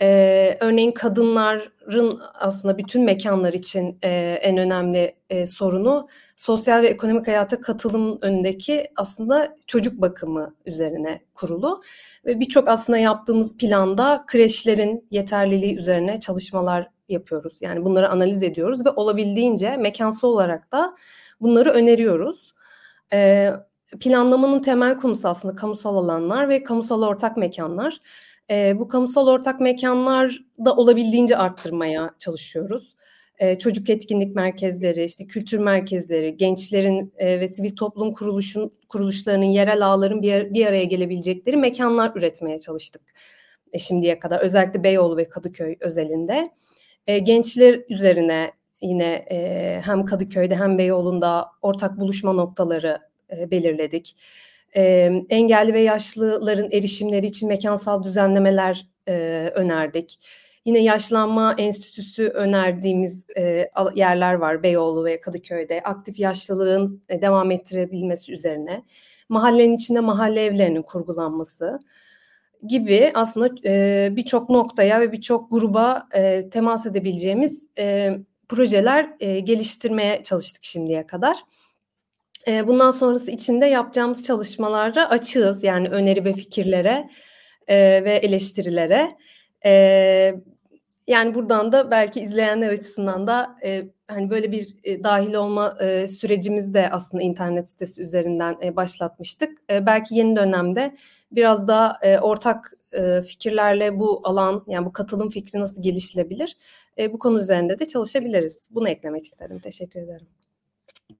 Eee, 0.00 0.56
örneğin 0.60 0.92
kadınların 0.92 2.20
aslında 2.34 2.78
bütün 2.78 3.02
mekânlar 3.04 3.52
için, 3.52 3.98
eee, 4.04 4.38
en 4.42 4.56
önemli, 4.58 5.14
eee, 5.30 5.46
sorunu 5.46 6.08
sosyal 6.36 6.82
ve 6.82 6.86
ekonomik 6.88 7.28
hayata 7.28 7.60
katılım 7.60 8.18
önündeki 8.22 8.84
aslında 8.96 9.56
çocuk 9.66 10.00
bakımı 10.00 10.54
üzerine 10.66 11.20
kurulu 11.34 11.80
ve 12.26 12.40
birçok 12.40 12.68
aslında 12.68 12.98
yaptığımız 12.98 13.56
planda 13.56 14.24
kreşlerin 14.26 15.08
yeterliliği 15.10 15.76
üzerine 15.78 16.20
çalışmalar 16.20 16.88
yapıyoruz. 17.08 17.62
Yani 17.62 17.84
bunları 17.84 18.08
analiz 18.10 18.42
ediyoruz 18.42 18.86
ve 18.86 18.90
olabildiğince 18.90 19.76
mekânsal 19.76 20.28
olarak 20.28 20.72
da 20.72 20.88
bunları 21.40 21.70
öneriyoruz. 21.70 22.54
Eee, 23.12 23.52
planlamanın 24.00 24.62
temel 24.62 24.98
konusu 24.98 25.28
aslında 25.28 25.54
kamusal 25.56 25.96
alanlar 25.96 26.48
ve 26.48 26.62
kamusal 26.62 27.02
ortak 27.02 27.36
mekânlar. 27.36 27.98
Eee, 28.50 28.76
bu 28.78 28.88
kamusal 28.88 29.26
ortak 29.28 29.60
mekânlar 29.60 30.38
da 30.64 30.74
olabildiğince 30.76 31.36
arttırmaya 31.36 32.10
çalışıyoruz. 32.18 32.96
Eee, 33.40 33.58
çocuk 33.58 33.90
etkinlik 33.90 34.34
merkezleri, 34.36 35.04
işte 35.04 35.26
kültür 35.26 35.58
merkezleri, 35.58 36.36
gençlerin, 36.36 37.12
eee, 37.20 37.40
ve 37.40 37.48
sivil 37.48 37.76
toplum 37.76 38.12
kuruluşun 38.12 38.72
kuruluşlarının, 38.88 39.44
yerel 39.44 39.86
ağların 39.86 40.22
bir 40.22 40.54
bir 40.54 40.66
araya 40.66 40.84
gelebilecekleri 40.84 41.56
mekânlar 41.56 42.12
üretmeye 42.16 42.58
çalıştık, 42.58 43.02
eee, 43.72 43.78
şimdiye 43.80 44.18
kadar. 44.18 44.40
Özellikle 44.40 44.84
Beyoğlu 44.84 45.16
ve 45.16 45.28
Kadıköy 45.28 45.76
özelinde. 45.80 46.50
Eee, 47.08 47.18
gençler 47.18 47.80
üzerine 47.90 48.50
yine, 48.82 49.24
eee, 49.30 49.80
hem 49.86 50.04
Kadıköy'de 50.04 50.56
hem 50.56 50.78
Beyoğlu'nda 50.78 51.46
ortak 51.62 52.00
buluşma 52.00 52.32
noktaları, 52.32 52.98
eee, 53.32 53.50
belirledik. 53.50 54.16
Emm, 54.74 55.24
engelli 55.30 55.74
ve 55.74 55.80
yaşlıların 55.80 56.68
erişimleri 56.72 57.26
için 57.26 57.48
mekânsal 57.48 58.02
düzenlemeler, 58.04 58.86
eee, 59.08 59.50
önerdik. 59.54 60.18
Yine 60.64 60.78
yaşlanma 60.78 61.54
enstitüsü 61.58 62.22
önerdiğimiz, 62.28 63.26
al 63.74 63.96
yerler 63.96 64.34
var 64.34 64.62
Beyoğlu 64.62 65.04
ve 65.04 65.20
Kadıköy'de. 65.20 65.80
Aktif 65.84 66.18
yaşlılığın, 66.18 67.02
eee, 67.10 67.22
devam 67.22 67.50
ettirebilmesi 67.50 68.32
üzerine. 68.32 68.82
Mahallenin 69.28 69.76
içinde 69.76 70.00
mahalle 70.00 70.44
evlerinin 70.44 70.82
kurgulanması 70.82 71.78
gibi 72.68 73.10
aslında, 73.14 73.48
eee, 73.64 74.08
birçok 74.16 74.50
noktaya 74.50 75.00
ve 75.00 75.12
birçok 75.12 75.50
gruba, 75.50 76.02
eee, 76.14 76.50
temas 76.50 76.86
edebileceğimiz, 76.86 77.68
eee, 77.78 78.18
projeler, 78.48 79.10
eee, 79.20 79.40
geliştirmeye 79.40 80.22
çalıştık 80.22 80.64
şimdiye 80.64 81.06
kadar. 81.06 81.38
Bundan 82.46 82.90
sonrası 82.90 83.30
için 83.30 83.60
de 83.60 83.66
yapacağımız 83.66 84.22
çalışmalara 84.22 85.10
açığız. 85.10 85.64
Yani 85.64 85.88
öneri 85.88 86.24
ve 86.24 86.32
fikirlere, 86.32 87.08
ve 88.04 88.20
eleştirilere. 88.22 89.16
Yani 91.06 91.34
buradan 91.34 91.72
da 91.72 91.90
belki 91.90 92.20
izleyenler 92.20 92.70
açısından 92.70 93.26
da, 93.26 93.56
hani, 94.08 94.30
böyle 94.30 94.52
bir, 94.52 94.68
eee, 94.84 95.04
dâhil 95.04 95.34
olma, 95.34 95.74
eee, 95.80 96.08
sürecimizi 96.08 96.74
de 96.74 96.90
aslında 96.90 97.22
internet 97.22 97.68
sitesi 97.68 98.02
üzerinden, 98.02 98.56
eee, 98.62 98.76
başlatmıştık. 98.76 99.58
Belki 99.70 100.14
yeni 100.14 100.36
dönemde 100.36 100.94
biraz 101.32 101.68
daha, 101.68 101.92
eee, 102.04 102.18
ortak, 102.20 102.72
fikirlerle 103.26 103.98
bu 104.00 104.20
alan, 104.24 104.64
yani 104.68 104.86
bu 104.86 104.92
katılım 104.92 105.28
fikri 105.30 105.60
nasıl 105.60 105.82
geliştirebilir, 105.82 106.56
eee, 106.98 107.12
bu 107.12 107.18
konu 107.18 107.38
üzerinde 107.38 107.78
de 107.78 107.86
çalışabiliriz. 107.88 108.68
Bunu 108.70 108.88
eklemek 108.88 109.24
isterim. 109.26 109.58
Teşekkür 109.58 110.00
ederim. 110.00 110.26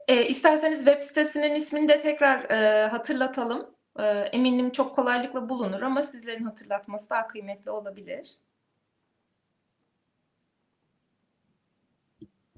Eee, 0.08 0.28
isterseniz 0.28 0.78
web 0.84 1.02
sitesinin 1.02 1.54
ismini 1.54 1.88
de 1.88 2.00
tekrar, 2.00 2.50
eee, 2.50 2.88
hatırlatalım. 2.90 3.66
Eee, 3.98 4.28
eminim 4.32 4.70
çok 4.70 4.94
kolaylıkla 4.96 5.48
bulunur 5.48 5.82
ama 5.82 6.02
sizlerin 6.02 6.44
hatırlatması 6.44 7.10
daha 7.10 7.26
kıymetli 7.26 7.70
olabilir. 7.70 8.36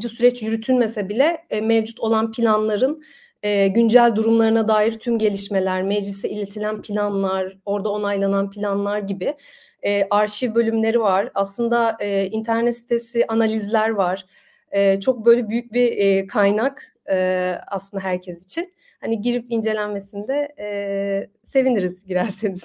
süreç 0.10 0.41
yürütülmese 0.43 1.10
bile, 1.10 1.38
eee, 1.52 1.62
mevcut 1.62 2.00
olan 2.00 2.32
planların, 2.32 3.00
eee, 3.43 3.67
güncel 3.67 4.15
durumlarına 4.15 4.67
dair 4.67 4.91
tüm 5.00 5.17
gelişmeler, 5.19 5.84
meclise 5.84 6.30
iletilen 6.30 6.82
planlar, 6.82 7.58
orada 7.65 7.89
onaylanan 7.91 8.52
planlar 8.52 9.00
gibi, 9.00 9.36
eee, 9.84 10.08
arşiv 10.10 10.56
bölümleri 10.56 11.00
var. 11.02 11.32
Aslında, 11.36 11.98
eee, 12.02 12.28
internet 12.32 12.76
sitesi 12.76 13.26
analizler 13.28 13.89
var. 13.89 14.26
Eee, 14.74 15.00
çok 15.00 15.26
böyle 15.26 15.50
büyük 15.50 15.74
bir, 15.74 15.88
eee, 15.91 16.28
kaynak, 16.28 16.96
eee, 17.10 17.60
aslında 17.67 18.04
herkes 18.04 18.43
için. 18.46 18.74
Hani, 19.02 19.22
girip 19.22 19.46
incelenmesinde, 19.50 20.56
eee, 20.58 21.30
seviniriz 21.43 22.06
girerseniz. 22.06 22.63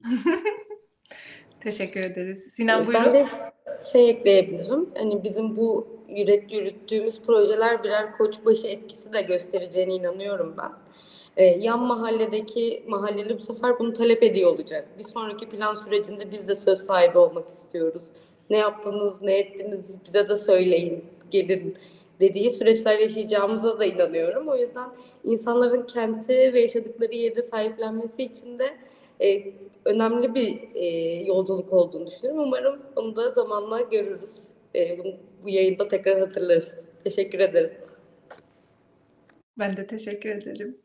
Teşekkür 1.60 2.00
ederiz. 2.00 2.38
Sinan 2.52 2.80
Ben 2.80 2.86
buyurun. 2.86 3.12
de 3.12 3.24
şey 3.92 4.10
ekleyebilirim. 4.10 4.88
Hani, 4.96 5.24
bizim 5.24 5.56
bu 5.56 5.95
yürüttüğümüz 6.16 7.20
projeler 7.22 7.82
birer 7.84 8.12
koçbaşı 8.12 8.66
etkisi 8.66 9.12
de 9.12 9.22
göstereceğine 9.22 9.94
inanıyorum 9.94 10.56
ben. 10.58 10.72
Eee, 11.38 11.56
yan 11.60 11.80
mahalledeki 11.80 12.82
mahalleli 12.86 13.38
bu 13.38 13.42
sefer 13.42 13.78
bunu 13.78 13.92
talep 13.92 14.22
ediyor 14.22 14.50
olacak. 14.50 14.88
Bir 14.98 15.04
sonraki 15.04 15.48
plan 15.48 15.74
sürecinde 15.74 16.30
biz 16.30 16.48
de 16.48 16.56
söz 16.56 16.78
sahibi 16.78 17.18
olmak 17.18 17.48
istiyoruz. 17.48 18.02
Ne 18.50 18.56
yaptınız, 18.56 19.22
ne 19.22 19.38
ettiniz 19.38 20.04
bize 20.06 20.28
de 20.28 20.36
söyleyin, 20.36 21.04
gelin 21.30 21.74
dediği 22.20 22.50
süreçler 22.50 22.98
yaşayacağımıza 22.98 23.78
da 23.78 23.84
inanıyorum. 23.84 24.48
O 24.48 24.56
yüzden 24.56 24.90
insanların 25.24 25.82
kenti 25.86 26.32
ve 26.54 26.60
yaşadıkları 26.60 27.14
yeri 27.14 27.42
sahiplenmesi 27.42 28.22
için 28.24 28.58
de, 28.58 28.78
eee, 29.20 29.44
önemli 29.84 30.34
bir, 30.34 30.60
eee, 30.74 31.24
yolculuk 31.26 31.72
olduğunu 31.72 32.06
düşünüyorum. 32.06 32.42
Umarım 32.44 32.82
onu 32.96 33.16
da 33.16 33.30
zamanla 33.30 33.80
görürüz. 33.80 34.55
Eee, 34.76 34.98
bunu 34.98 35.16
bu 35.42 35.48
yayında 35.48 35.88
tekrar 35.88 36.20
hatırlarız. 36.20 36.74
Teşekkür 37.04 37.40
ederim. 37.40 37.72
Ben 39.58 39.76
de 39.76 39.86
teşekkür 39.86 40.30
ederim. 40.30 40.78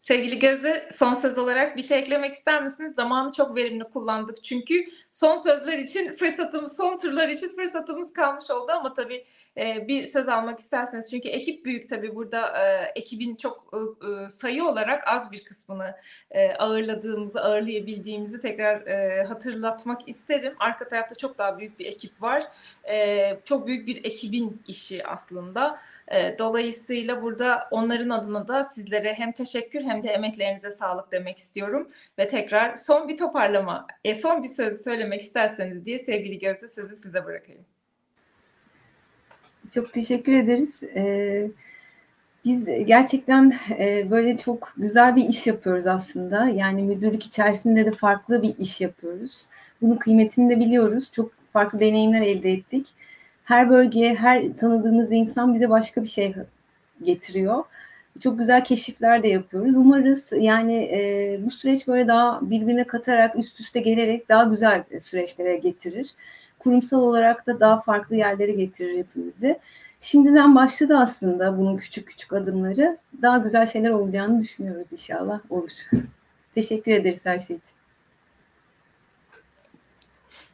Sevgili 0.00 0.38
Gözde, 0.38 0.88
son 0.92 1.14
söz 1.14 1.38
olarak 1.38 1.76
bir 1.76 1.82
şey 1.82 1.98
eklemek 1.98 2.34
ister 2.34 2.62
misiniz? 2.62 2.94
Zamanı 2.94 3.32
çok 3.32 3.56
verimli 3.56 3.84
kullandık 3.84 4.44
çünkü 4.44 4.84
son 5.10 5.36
sözler 5.36 5.78
için 5.78 6.12
fırsatımız, 6.12 6.76
son 6.76 6.98
turlar 6.98 7.28
için 7.28 7.48
fırsatımız 7.48 8.12
kalmış 8.12 8.50
oldu 8.50 8.72
ama 8.72 8.94
tabii, 8.94 9.24
eee, 9.56 9.84
bir 9.88 10.06
söz 10.06 10.28
almak 10.28 10.58
isterseniz 10.60 11.10
çünkü 11.10 11.28
ekip 11.28 11.64
büyük 11.64 11.90
tabii 11.90 12.14
burada, 12.14 12.40
eee, 12.58 12.92
ekibin 12.96 13.36
çok, 13.36 13.74
ııı, 13.74 13.96
ııı, 14.04 14.30
sayı 14.30 14.64
olarak 14.64 15.08
az 15.08 15.32
bir 15.32 15.44
kısmını, 15.44 15.94
eee, 16.34 16.54
ağırladığımızı, 16.58 17.40
ağırlayabildiğimizi 17.40 18.40
tekrar, 18.40 18.86
hatırlatmak 19.26 20.08
isterim. 20.08 20.54
Arka 20.58 20.88
tarafta 20.88 21.14
çok 21.14 21.38
daha 21.38 21.58
büyük 21.58 21.78
bir 21.78 21.86
ekip 21.86 22.22
var. 22.22 22.44
Çok 23.44 23.66
büyük 23.66 23.86
bir 23.86 24.04
ekibin 24.04 24.62
işi 24.68 25.06
aslında. 25.06 25.78
Dolayısıyla 26.38 27.22
burada 27.22 27.68
onların 27.70 28.10
adına 28.10 28.48
da 28.48 28.64
sizlere 28.64 29.14
hem 29.14 29.32
teşekkür 29.32 29.82
hem 29.82 30.02
de 30.02 30.08
emeklerinize 30.08 30.70
sağlık 30.70 31.12
demek 31.12 31.38
istiyorum 31.38 31.90
ve 32.18 32.28
tekrar 32.28 32.76
son 32.76 33.08
bir 33.08 33.16
toparlama, 33.16 33.86
son 34.22 34.42
bir 34.42 34.48
söz 34.48 34.84
söylemek 34.84 35.22
isterseniz 35.22 35.84
diye 35.84 35.98
sevgili 35.98 36.38
Gözde 36.38 36.68
sözü 36.68 36.96
size 36.96 37.24
bırakayım. 37.24 37.75
Çok 39.74 39.92
teşekkür 39.92 40.32
ederiz. 40.32 40.82
Eee, 40.82 41.50
biz 42.44 42.64
gerçekten, 42.86 43.54
eee, 43.70 44.06
böyle 44.10 44.36
çok 44.38 44.74
güzel 44.76 45.16
bir 45.16 45.28
iş 45.28 45.46
yapıyoruz 45.46 45.86
aslında. 45.86 46.46
Yani 46.48 46.82
müdürlük 46.82 47.26
içerisinde 47.26 47.86
de 47.86 47.92
farklı 47.92 48.42
bir 48.42 48.58
iş 48.58 48.80
yapıyoruz. 48.80 49.32
Bunun 49.82 49.96
kıymetini 49.96 50.50
de 50.50 50.60
biliyoruz. 50.60 51.10
Çok 51.12 51.32
farklı 51.52 51.80
deneyimler 51.80 52.22
elde 52.22 52.52
ettik. 52.52 52.86
Her 53.44 53.70
bölgeye, 53.70 54.14
her 54.14 54.56
tanıdığımız 54.56 55.12
insan 55.12 55.54
bize 55.54 55.70
başka 55.70 56.02
bir 56.02 56.08
şey 56.08 56.34
getiriyor. 57.04 57.64
Çok 58.20 58.38
güzel 58.38 58.64
keşifler 58.64 59.22
de 59.22 59.28
yapıyoruz. 59.28 59.76
Umarız 59.76 60.24
yani, 60.32 60.74
eee, 60.74 61.40
bu 61.44 61.50
süreç 61.50 61.88
böyle 61.88 62.08
daha 62.08 62.40
birbirine 62.50 62.84
katarak, 62.84 63.36
üst 63.38 63.60
üste 63.60 63.80
gelerek 63.80 64.28
daha 64.28 64.44
güzel 64.44 64.84
süreçlere 65.02 65.56
getirir. 65.56 66.10
Kurumsal 66.66 67.00
olarak 67.00 67.46
da 67.46 67.60
daha 67.60 67.80
farklı 67.80 68.16
yerlere 68.16 68.52
getirir 68.52 68.98
hepimizi. 68.98 69.58
Şimdiden 70.00 70.54
başladı 70.54 70.98
aslında 70.98 71.58
bunun 71.58 71.76
küçük 71.76 72.08
küçük 72.08 72.32
adımları. 72.32 72.98
Daha 73.22 73.38
güzel 73.38 73.66
şeyler 73.66 73.90
olacağını 73.90 74.42
düşünüyoruz 74.42 74.92
inşallah 74.92 75.40
olur. 75.50 75.70
Teşekkür 76.54 76.92
ederiz 76.92 77.20
her 77.24 77.38
şey 77.38 77.56
için. 77.56 77.74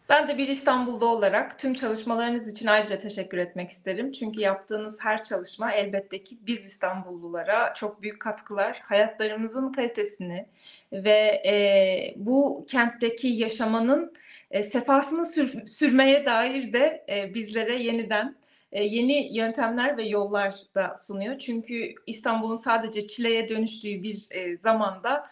Ben 0.09 0.29
de 0.29 0.39
bir 0.39 0.49
İstanbul'da 0.49 1.07
olarak 1.07 1.59
tüm 1.59 1.75
çalışmalarınız 1.75 2.49
için 2.49 2.67
ayrıca 2.67 3.01
teşekkür 3.01 3.39
etmek 3.39 3.71
isterim. 3.71 4.13
Çünkü 4.13 4.41
yaptığınız 4.41 4.99
her 5.01 5.25
çalışma 5.25 5.73
elbette 5.73 6.25
ki 6.25 6.39
biz 6.47 6.65
İstanbullulara 6.65 7.75
çok 7.75 8.03
büyük 8.03 8.21
katkılar, 8.21 8.81
hayatlarımızın 8.85 9.73
kalitesini 9.73 10.47
ve 10.93 11.43
e, 11.47 12.15
bu 12.17 12.65
kentteki 12.69 13.29
yaşamanın 13.29 14.13
e, 14.53 14.63
sefasını 14.63 15.27
sür- 15.27 15.67
sürmeye 15.67 16.27
dair 16.27 16.73
de 16.75 17.07
e, 17.09 17.35
bizlere 17.35 17.77
yeniden 17.77 18.37
e, 18.73 18.85
yeni 18.85 19.37
yöntemler 19.37 19.97
ve 19.97 20.05
yollar 20.05 20.55
da 20.75 20.95
sunuyor. 20.97 21.39
Çünkü 21.39 21.95
İstanbul'un 22.07 22.57
sadece 22.57 23.09
çileye 23.09 23.49
dönüştüğü 23.49 24.03
bir 24.03 24.29
e, 24.31 24.59
zamanda 24.59 25.25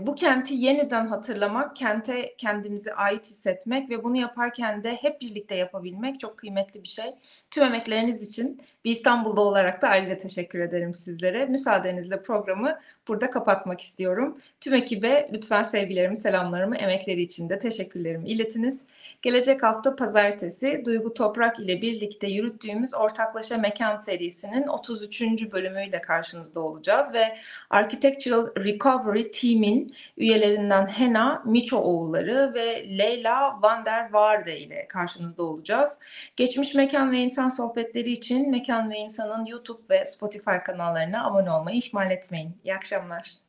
bu 0.00 0.14
kenti 0.14 0.54
yeniden 0.54 1.06
hatırlamak, 1.06 1.76
kente 1.76 2.34
kendimizi 2.38 2.94
ait 2.94 3.26
hissetmek 3.26 3.90
ve 3.90 4.04
bunu 4.04 4.16
yaparken 4.16 4.84
de 4.84 4.96
hep 4.96 5.20
birlikte 5.20 5.54
yapabilmek 5.54 6.20
çok 6.20 6.38
kıymetli 6.38 6.82
bir 6.82 6.88
şey. 6.88 7.04
Tüm 7.50 7.64
emekleriniz 7.64 8.22
için 8.22 8.60
bir 8.84 8.90
İstanbul'da 8.90 9.40
olarak 9.40 9.82
da 9.82 9.88
ayrıca 9.88 10.18
teşekkür 10.18 10.60
ederim 10.60 10.94
sizlere. 10.94 11.46
Müsaadenizle 11.46 12.22
programı 12.22 12.80
burada 13.08 13.30
kapatmak 13.30 13.80
istiyorum. 13.80 14.38
Tüm 14.60 14.74
ekibe 14.74 15.28
lütfen 15.32 15.62
sevgilerimi, 15.62 16.16
selamlarımı, 16.16 16.76
emekleri 16.76 17.22
için 17.22 17.48
de 17.48 17.58
teşekkürlerimi 17.58 18.28
iletiniz. 18.28 18.80
Gelecek 19.22 19.62
hafta 19.62 19.96
pazartesi 19.96 20.82
Duygu 20.86 21.14
Toprak 21.14 21.60
ile 21.60 21.82
birlikte 21.82 22.26
yürüttüğümüz 22.26 22.94
Ortaklaşa 22.94 23.56
Mekan 23.56 23.96
serisinin 23.96 24.66
33. 24.66 25.22
bölümüyle 25.52 26.00
karşınızda 26.00 26.60
olacağız 26.60 27.14
ve 27.14 27.38
Architectural 27.70 28.46
Recovery 28.64 29.30
Team'in 29.30 29.94
üyelerinden 30.16 30.86
Hena 30.86 31.42
Miçoğulları 31.44 32.54
ve 32.54 32.98
Leyla 32.98 33.62
van 33.62 33.84
der 33.84 34.04
Waarde 34.04 34.60
ile 34.60 34.88
karşınızda 34.88 35.42
olacağız. 35.42 35.98
Geçmiş 36.36 36.74
Mekan 36.74 37.12
ve 37.12 37.18
İnsan 37.18 37.48
sohbetleri 37.48 38.10
için 38.12 38.50
Mekan 38.50 38.90
ve 38.90 38.96
İnsan'ın 38.96 39.46
YouTube 39.46 39.82
ve 39.90 40.06
Spotify 40.06 40.56
kanallarına 40.66 41.26
abone 41.26 41.50
olmayı 41.50 41.78
ihmal 41.78 42.10
etmeyin. 42.10 42.56
İyi 42.64 42.74
akşamlar. 42.74 43.45